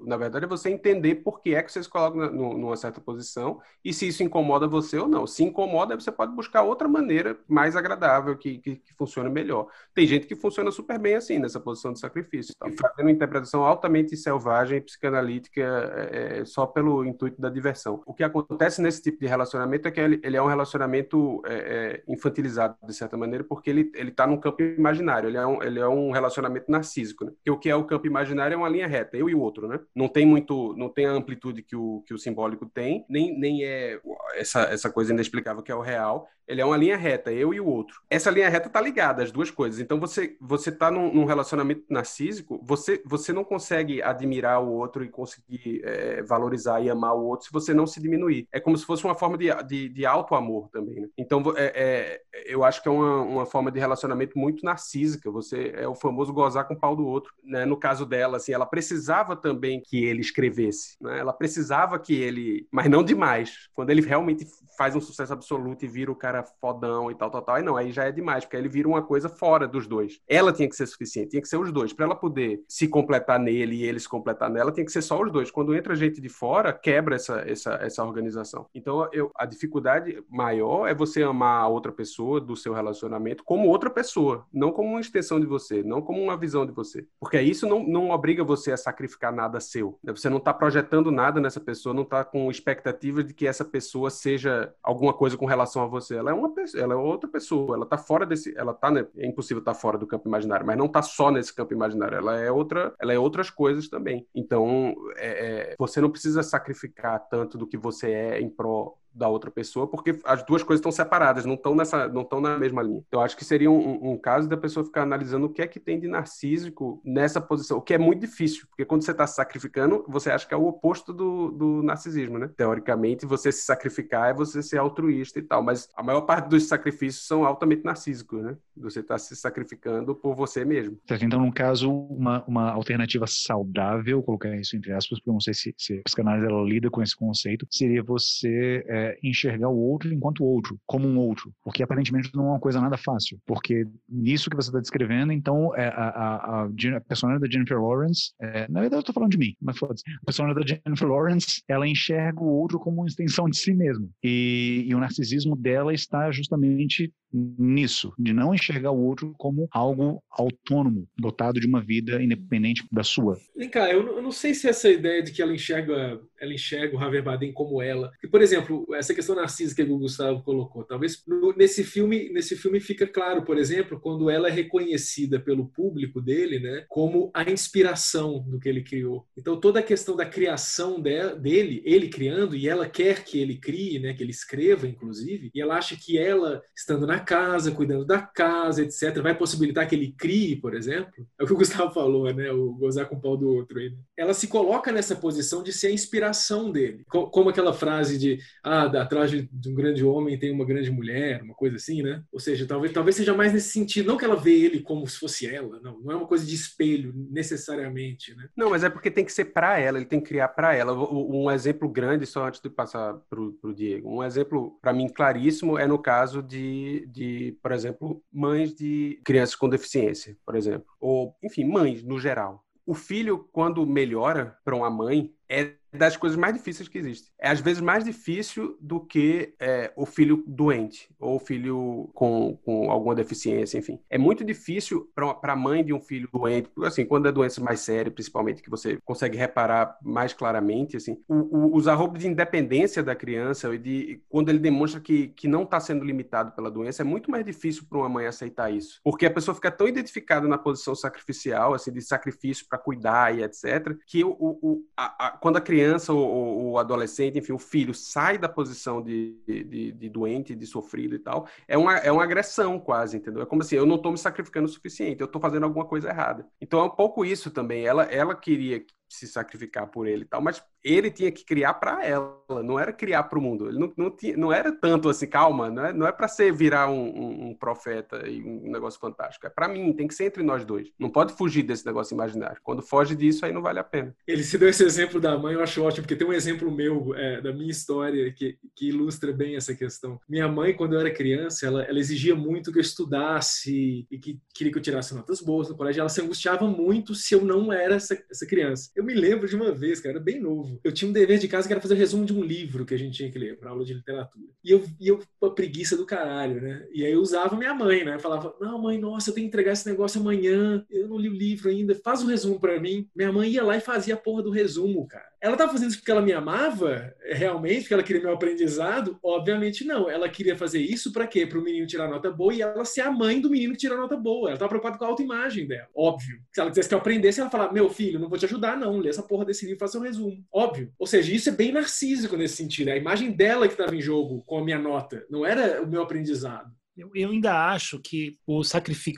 [0.06, 3.60] Na verdade é você entender por que é que você se coloca numa certa posição
[3.84, 5.28] e se isso incomoda você ou não.
[5.28, 9.68] Se incomoda, você pode buscar outra maneira mais agradável que, que, que funcione melhor.
[9.94, 12.68] Tem gente que funciona super bem assim, nessa posição de sacrifício, tá?
[12.80, 18.02] fazendo uma interpretação altamente selvagem e psicanalítica é, é, só pelo intuito da diversão.
[18.06, 21.54] O que acontece nesse tipo de relacionamento é que ele, ele é um relacionamento é,
[21.54, 25.80] é infantilizado, de certa maneira, porque ele está num campo imaginário, ele é um, ele
[25.80, 27.26] é um relacionamento narcísico.
[27.26, 27.32] Né?
[27.32, 29.68] Porque o que é o campo imaginário é uma linha reta, eu e o outro.
[29.68, 29.80] Né?
[29.96, 33.64] Não tem muito, não tem a amplitude que o, que o simbólico tem, nem, nem
[33.64, 34.00] é
[34.36, 36.28] essa, essa coisa inexplicável que é o real.
[36.52, 38.02] Ele é uma linha reta, eu e o outro.
[38.10, 39.80] Essa linha reta tá ligada, as duas coisas.
[39.80, 45.02] Então você você tá num, num relacionamento narcísico, você você não consegue admirar o outro
[45.02, 48.50] e conseguir é, valorizar e amar o outro se você não se diminuir.
[48.52, 51.08] É como se fosse uma forma de, de, de auto-amor também, né?
[51.18, 55.32] Então é, é, eu acho que é uma, uma forma de relacionamento muito narcísica.
[55.32, 57.64] Você é o famoso gozar com o pau do outro, né?
[57.64, 61.18] No caso dela, assim, ela precisava também que ele escrevesse, né?
[61.20, 63.70] Ela precisava que ele, mas não demais.
[63.74, 64.46] Quando ele realmente
[64.78, 67.56] faz um sucesso absoluto e vira o cara fodão e tal, tal, tal.
[67.56, 70.20] Aí não, aí já é demais, porque aí ele vira uma coisa fora dos dois.
[70.28, 71.94] Ela tinha que ser suficiente, tinha que ser os dois.
[71.94, 75.22] para ela poder se completar nele e ele se completar nela, tinha que ser só
[75.22, 75.52] os dois.
[75.52, 78.66] Quando entra gente de fora, quebra essa, essa, essa organização.
[78.74, 83.68] Então, eu, a dificuldade maior é você amar a outra pessoa do seu relacionamento como
[83.68, 87.06] outra pessoa, não como uma extensão de você, não como uma visão de você.
[87.20, 89.98] Porque isso não, não obriga você a sacrificar nada seu.
[90.04, 90.14] Né?
[90.14, 94.10] Você não está projetando nada nessa pessoa, não está com expectativa de que essa pessoa
[94.10, 96.16] seja alguma coisa com relação a você.
[96.16, 99.06] Ela é uma pessoa, ela é outra pessoa, ela tá fora desse, ela tá, né,
[99.18, 102.18] é impossível estar tá fora do campo imaginário, mas não tá só nesse campo imaginário,
[102.18, 104.28] ela é outra, ela é outras coisas também.
[104.34, 109.28] Então, é, é, você não precisa sacrificar tanto do que você é em prol da
[109.28, 112.82] outra pessoa, porque as duas coisas estão separadas, não estão nessa, não estão na mesma
[112.82, 113.04] linha.
[113.08, 115.80] Então, acho que seria um, um, caso da pessoa ficar analisando o que é que
[115.80, 119.36] tem de narcísico nessa posição, o que é muito difícil, porque quando você está se
[119.36, 122.50] sacrificando, você acha que é o oposto do, do narcisismo, né?
[122.56, 126.68] Teoricamente, você se sacrificar é você ser altruísta e tal, mas a maior parte dos
[126.68, 128.58] sacrifícios são altamente narcísicos, né?
[128.78, 130.98] Você está se sacrificando por você mesmo.
[131.10, 135.54] Então, no caso, uma, uma alternativa saudável, colocar isso entre aspas, porque eu não sei
[135.54, 139.78] se, se a psicanálise ela lida com esse conceito, seria você é, é, enxergar o
[139.78, 143.86] outro enquanto outro, como um outro, porque aparentemente não é uma coisa nada fácil, porque
[144.08, 148.68] nisso que você está descrevendo, então é, a, a, a, personagem da Jennifer Lawrence, é,
[148.70, 151.88] na verdade eu estou falando de mim, mas foda-se, a personagem da Jennifer Lawrence, ela
[151.88, 156.32] enxerga o outro como uma extensão de si mesmo, e, e o narcisismo dela está
[156.32, 162.86] justamente nisso, de não enxergar o outro como algo autônomo, dotado de uma vida independente
[162.92, 163.38] da sua.
[163.56, 166.98] Vem cá, eu, eu não sei se essa ideia de que ela enxerga ela enxerga
[166.98, 168.12] o Javier Bardem como ela.
[168.24, 172.56] E, por exemplo, essa questão narcísica que o Gustavo colocou, talvez no, nesse filme, nesse
[172.56, 177.50] filme fica claro, por exemplo, quando ela é reconhecida pelo público dele, né, como a
[177.50, 179.28] inspiração do que ele criou.
[179.38, 183.58] Então toda a questão da criação de, dele, ele criando e ela quer que ele
[183.58, 188.04] crie, né, que ele escreva, inclusive, e ela acha que ela estando na casa, cuidando
[188.04, 191.28] da casa, etc, vai possibilitar que ele crie, por exemplo.
[191.40, 193.78] É o que o Gustavo falou, né, o gozar com o pau do outro.
[193.78, 193.98] Aí, né?
[194.18, 196.31] Ela se coloca nessa posição de ser a inspiração
[196.72, 201.42] dele, como aquela frase de ah, atrás de um grande homem tem uma grande mulher,
[201.44, 202.24] uma coisa assim, né?
[202.32, 205.18] Ou seja, talvez, talvez seja mais nesse sentido, não que ela vê ele como se
[205.18, 208.48] fosse ela, não, não é uma coisa de espelho necessariamente, né?
[208.56, 210.94] Não, mas é porque tem que ser para ela, ele tem que criar para ela.
[210.94, 215.78] Um exemplo grande, só antes de passar para o Diego, um exemplo para mim claríssimo
[215.78, 221.36] é no caso de, de, por exemplo, mães de crianças com deficiência, por exemplo, ou
[221.44, 222.64] enfim, mães no geral.
[222.86, 227.30] O filho, quando melhora para uma mãe, é das coisas mais difíceis que existem.
[227.40, 232.58] É às vezes mais difícil do que é, o filho doente ou o filho com,
[232.64, 234.00] com alguma deficiência, enfim.
[234.10, 237.82] É muito difícil para a mãe de um filho doente, assim, quando é doença mais
[237.82, 243.04] séria, principalmente, que você consegue reparar mais claramente, assim, o, o, os arrobos de independência
[243.04, 247.02] da criança e de quando ele demonstra que, que não está sendo limitado pela doença,
[247.02, 250.48] é muito mais difícil para uma mãe aceitar isso, porque a pessoa fica tão identificada
[250.48, 255.32] na posição sacrificial, assim, de sacrifício para cuidar e etc, que o, o a, a,
[255.32, 259.92] quando a criança criança ou, o adolescente, enfim, o filho sai da posição de, de,
[259.92, 263.42] de, doente, de sofrido e tal, é uma, é uma agressão quase, entendeu?
[263.42, 266.10] É como assim, eu não estou me sacrificando o suficiente, eu estou fazendo alguma coisa
[266.10, 266.48] errada.
[266.60, 267.86] Então é um pouco isso também.
[267.86, 272.04] Ela, ela queria se sacrificar por ele e tal, mas ele tinha que criar para
[272.04, 273.68] ela, não era criar para o mundo.
[273.68, 276.52] Ele não, não, tinha, não era tanto assim, calma, não é, não é para ser
[276.52, 279.46] virar um, um, um, profeta e um negócio fantástico.
[279.46, 280.90] É para mim, tem que ser entre nós dois.
[280.98, 282.60] Não pode fugir desse negócio imaginário.
[282.64, 284.16] Quando foge disso, aí não vale a pena.
[284.26, 287.14] Ele se deu esse exemplo da mãe, eu acho ótimo, porque tem um exemplo meu,
[287.16, 290.20] é, da minha história, que, que ilustra bem essa questão.
[290.28, 294.40] Minha mãe, quando eu era criança, ela, ela exigia muito que eu estudasse e que
[294.54, 296.00] queria que eu tirasse notas boas no colégio.
[296.00, 298.90] Ela se angustiava muito se eu não era essa, essa criança.
[298.96, 300.80] Eu me lembro de uma vez, cara, bem novo.
[300.84, 302.94] Eu tinha um dever de casa que era fazer o resumo de um livro que
[302.94, 304.46] a gente tinha que ler para aula de literatura.
[304.64, 306.88] E eu, e eu, a preguiça do caralho, né?
[306.94, 308.16] E aí eu usava minha mãe, né?
[308.16, 311.30] Eu falava, não, mãe, nossa, eu tenho que entregar esse negócio amanhã, eu não li
[311.30, 313.10] o livro ainda, faz um resumo para mim.
[313.16, 315.31] Minha mãe ia lá e fazia a porra do resumo, cara.
[315.42, 319.18] Ela estava fazendo isso porque ela me amava, realmente, porque ela queria meu aprendizado?
[319.24, 320.08] Obviamente não.
[320.08, 321.48] Ela queria fazer isso para quê?
[321.48, 323.98] Para o menino tirar nota boa e ela ser a mãe do menino que tira
[323.98, 324.50] nota boa.
[324.50, 325.88] Ela estava preocupada com a autoimagem dela.
[325.96, 326.40] Óbvio.
[326.54, 329.00] Se ela quisesse que eu aprendesse, ela falava: Meu filho, não vou te ajudar, não.
[329.00, 330.46] Lê essa porra desse livro e faça um resumo.
[330.54, 330.94] Óbvio.
[331.00, 332.90] Ou seja, isso é bem narcísico nesse sentido.
[332.90, 335.26] É a imagem dela que estava em jogo com a minha nota.
[335.28, 336.72] Não era o meu aprendizado.
[336.96, 338.62] Eu, ainda acho que o,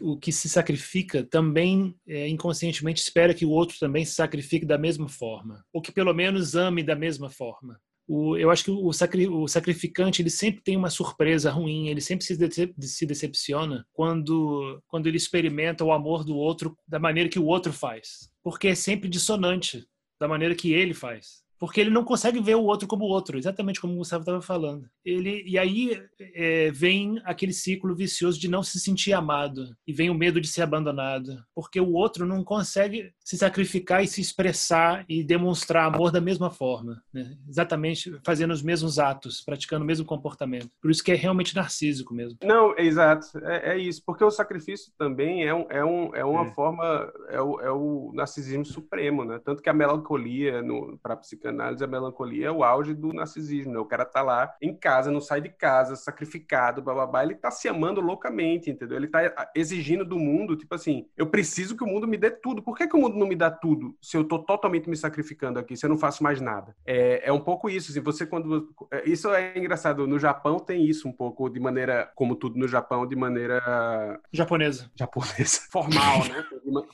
[0.02, 4.78] o, que se sacrifica também é, inconscientemente espera que o outro também se sacrifique da
[4.78, 7.80] mesma forma, ou que pelo menos ame da mesma forma.
[8.08, 12.02] O, eu acho que o, sacri, o, sacrificante ele sempre tem uma surpresa ruim, ele
[12.02, 12.36] sempre se,
[12.82, 17.72] se decepciona quando, quando ele experimenta o amor do outro da maneira que o outro
[17.72, 19.88] faz, porque é sempre dissonante
[20.20, 23.38] da maneira que ele faz porque ele não consegue ver o outro como o outro,
[23.38, 24.86] exatamente como o Gustavo estava falando.
[25.06, 30.10] Ele e aí é, vem aquele ciclo vicioso de não se sentir amado e vem
[30.10, 35.06] o medo de ser abandonado, porque o outro não consegue se sacrificar e se expressar
[35.08, 37.36] e demonstrar amor da mesma forma, né?
[37.48, 40.70] exatamente fazendo os mesmos atos, praticando o mesmo comportamento.
[40.82, 42.38] Por isso que é realmente narcísico mesmo.
[42.44, 46.26] Não, é exato, é, é isso, porque o sacrifício também é, um, é, um, é
[46.26, 46.52] uma é.
[46.52, 49.40] forma, é o, é o narcisismo supremo, né?
[49.44, 50.62] Tanto que a melancolia
[51.02, 53.74] para a psicanálise análise, a melancolia é o auge do narcisismo.
[53.74, 53.80] Né?
[53.80, 57.68] O cara tá lá em casa, não sai de casa, sacrificado, bababá, ele tá se
[57.68, 58.98] amando loucamente, entendeu?
[58.98, 62.62] Ele tá exigindo do mundo, tipo assim, eu preciso que o mundo me dê tudo.
[62.62, 65.60] Por que, que o mundo não me dá tudo se eu tô totalmente me sacrificando
[65.60, 66.76] aqui, se eu não faço mais nada?
[66.86, 68.74] É, é um pouco isso, assim, você quando...
[68.92, 72.68] É, isso é engraçado, no Japão tem isso um pouco, de maneira, como tudo no
[72.68, 74.20] Japão, de maneira...
[74.32, 74.92] Japonesa.
[74.96, 75.62] Japonesa.
[75.72, 76.46] Formal, né?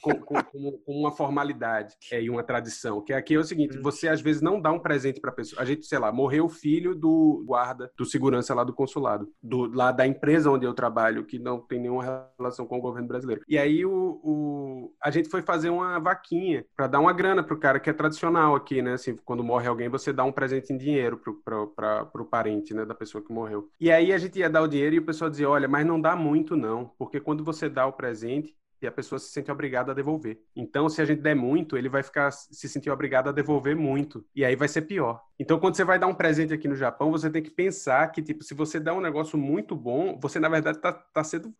[0.01, 3.78] com, com, com, com, uma formalidade é, e uma tradição, que aqui é o seguinte,
[3.78, 3.82] hum.
[3.82, 5.61] você às vezes não dá um presente para pessoa.
[5.61, 9.65] A gente, sei lá, morreu o filho do guarda, do segurança lá do consulado, do,
[9.74, 13.41] lá da empresa onde eu trabalho, que não tem nenhuma relação com o governo brasileiro.
[13.47, 17.57] E aí o, o a gente foi fazer uma vaquinha para dar uma grana pro
[17.57, 18.93] cara que é tradicional aqui, né?
[18.93, 22.74] Assim, quando morre alguém, você dá um presente em dinheiro pro, pro, pra, pro parente,
[22.74, 23.70] né, da pessoa que morreu.
[23.80, 25.99] E aí a gente ia dar o dinheiro e o pessoal dizia, olha, mas não
[26.01, 29.91] dá muito não, porque quando você dá o presente, e a pessoa se sente obrigada
[29.91, 30.39] a devolver.
[30.55, 34.25] Então, se a gente der muito, ele vai ficar se sentir obrigado a devolver muito.
[34.36, 35.21] E aí vai ser pior.
[35.39, 38.21] Então, quando você vai dar um presente aqui no Japão, você tem que pensar que,
[38.21, 41.53] tipo, se você dá um negócio muito bom, você, na verdade, tá, tá sendo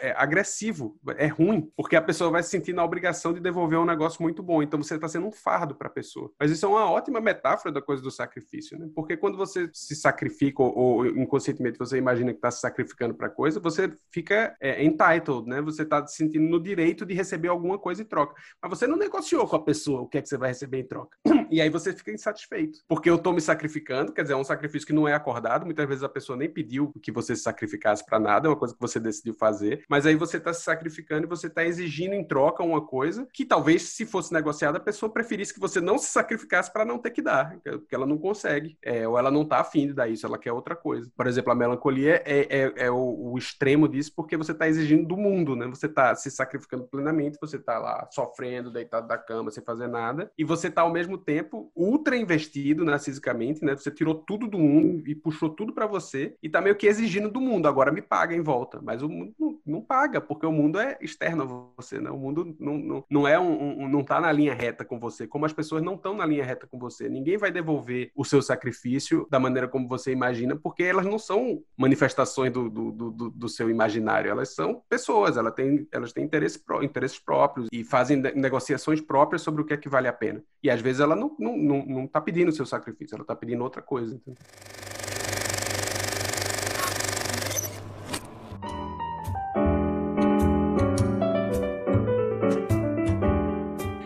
[0.00, 0.98] é, agressivo.
[1.16, 4.42] É ruim, porque a pessoa vai se sentir na obrigação de devolver um negócio muito
[4.42, 4.62] bom.
[4.62, 6.30] Então, você está sendo um fardo para a pessoa.
[6.38, 8.88] Mas isso é uma ótima metáfora da coisa do sacrifício, né?
[8.94, 13.30] Porque quando você se sacrifica ou, ou inconscientemente você imagina que está se sacrificando para
[13.30, 15.62] coisa, você fica é, entitled, né?
[15.62, 18.40] Você está se sentindo no direito de receber alguma coisa em troca.
[18.60, 20.86] Mas você não negociou com a pessoa o que é que você vai receber em
[20.86, 21.18] troca.
[21.52, 22.78] E aí você fica insatisfeito.
[22.88, 25.66] Porque eu estou me sacrificando, quer dizer, é um sacrifício que não é acordado.
[25.66, 28.72] Muitas vezes a pessoa nem pediu que você se sacrificasse para nada, é uma coisa
[28.72, 29.84] que você decidiu fazer.
[29.86, 33.44] Mas aí você está se sacrificando e você está exigindo em troca uma coisa que
[33.44, 37.10] talvez, se fosse negociada, a pessoa preferisse que você não se sacrificasse para não ter
[37.10, 40.24] que dar, porque ela não consegue, é, ou ela não está afim de dar isso,
[40.24, 41.10] ela quer outra coisa.
[41.14, 45.06] Por exemplo, a melancolia é, é, é o, o, extremo disso porque você está exigindo
[45.06, 45.66] do mundo, né?
[45.66, 50.30] Você está se sacrificando plenamente, você está lá sofrendo, deitado da cama, sem fazer nada,
[50.38, 51.41] e você está ao mesmo tempo
[51.74, 53.76] ultra investido narcisicamente, né?
[53.76, 57.30] Você tirou tudo do mundo e puxou tudo para você e está meio que exigindo
[57.30, 57.66] do mundo.
[57.66, 60.98] Agora me paga em volta, mas o mundo não, não paga porque o mundo é
[61.00, 62.10] externo a você, né?
[62.10, 65.26] O mundo não, não, não é um, um, não tá na linha reta com você,
[65.26, 67.08] como as pessoas não estão na linha reta com você.
[67.08, 71.62] Ninguém vai devolver o seu sacrifício da maneira como você imagina, porque elas não são
[71.76, 76.62] manifestações do, do, do, do seu imaginário, elas são pessoas, elas têm, elas têm interesse,
[76.82, 80.42] interesses próprios e fazem negociações próprias sobre o que é que vale a pena.
[80.62, 83.62] E às vezes ela não, não, não, não tá pedindo seu sacrifício, ela está pedindo
[83.62, 84.14] outra coisa.
[84.14, 84.42] Entendeu?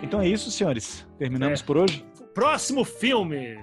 [0.03, 1.07] Então é isso, senhores.
[1.19, 1.65] Terminamos É.
[1.65, 2.05] por hoje.
[2.35, 3.59] Próximo filme!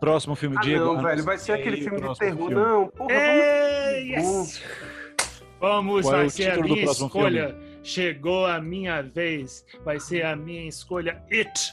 [0.00, 0.84] Próximo filme, Ah, Diego.
[0.84, 2.48] não, velho, vai ser aquele o filme de terror.
[2.48, 2.54] filme.
[2.54, 4.56] Não, porra, Ei, vamos...
[4.56, 4.62] yes!
[5.60, 7.56] Vamos, Qual é vai o ser a título do minha próximo escolha.
[7.82, 9.64] Chegou a minha vez.
[9.84, 11.20] Vai ser a minha escolha.
[11.32, 11.72] It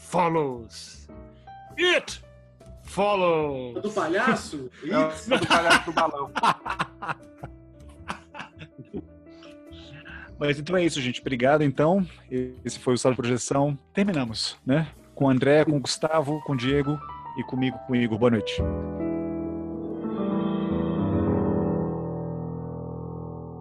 [0.00, 1.08] follows.
[1.78, 2.22] It
[2.84, 3.80] follows.
[3.82, 4.70] Do palhaço?
[4.82, 5.30] É Isso.
[5.30, 6.30] do palhaço do balão.
[10.38, 11.20] Mas então é isso, gente.
[11.20, 12.06] Obrigado, então.
[12.64, 13.78] Esse foi o Sala de Projeção.
[13.92, 14.88] Terminamos, né?
[15.14, 16.98] Com o André, com o Gustavo, com o Diego
[17.36, 18.18] e comigo, com o Igor.
[18.18, 18.62] Boa noite.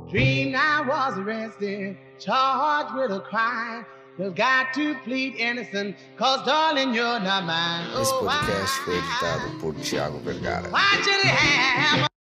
[0.09, 3.85] Dreamed I was arrested, charged with a crime.
[4.19, 7.87] You've got to plead innocent, cause darling, you're not mine.
[8.01, 10.69] Esse Oh, podcast foi editado por Thiago Vergara.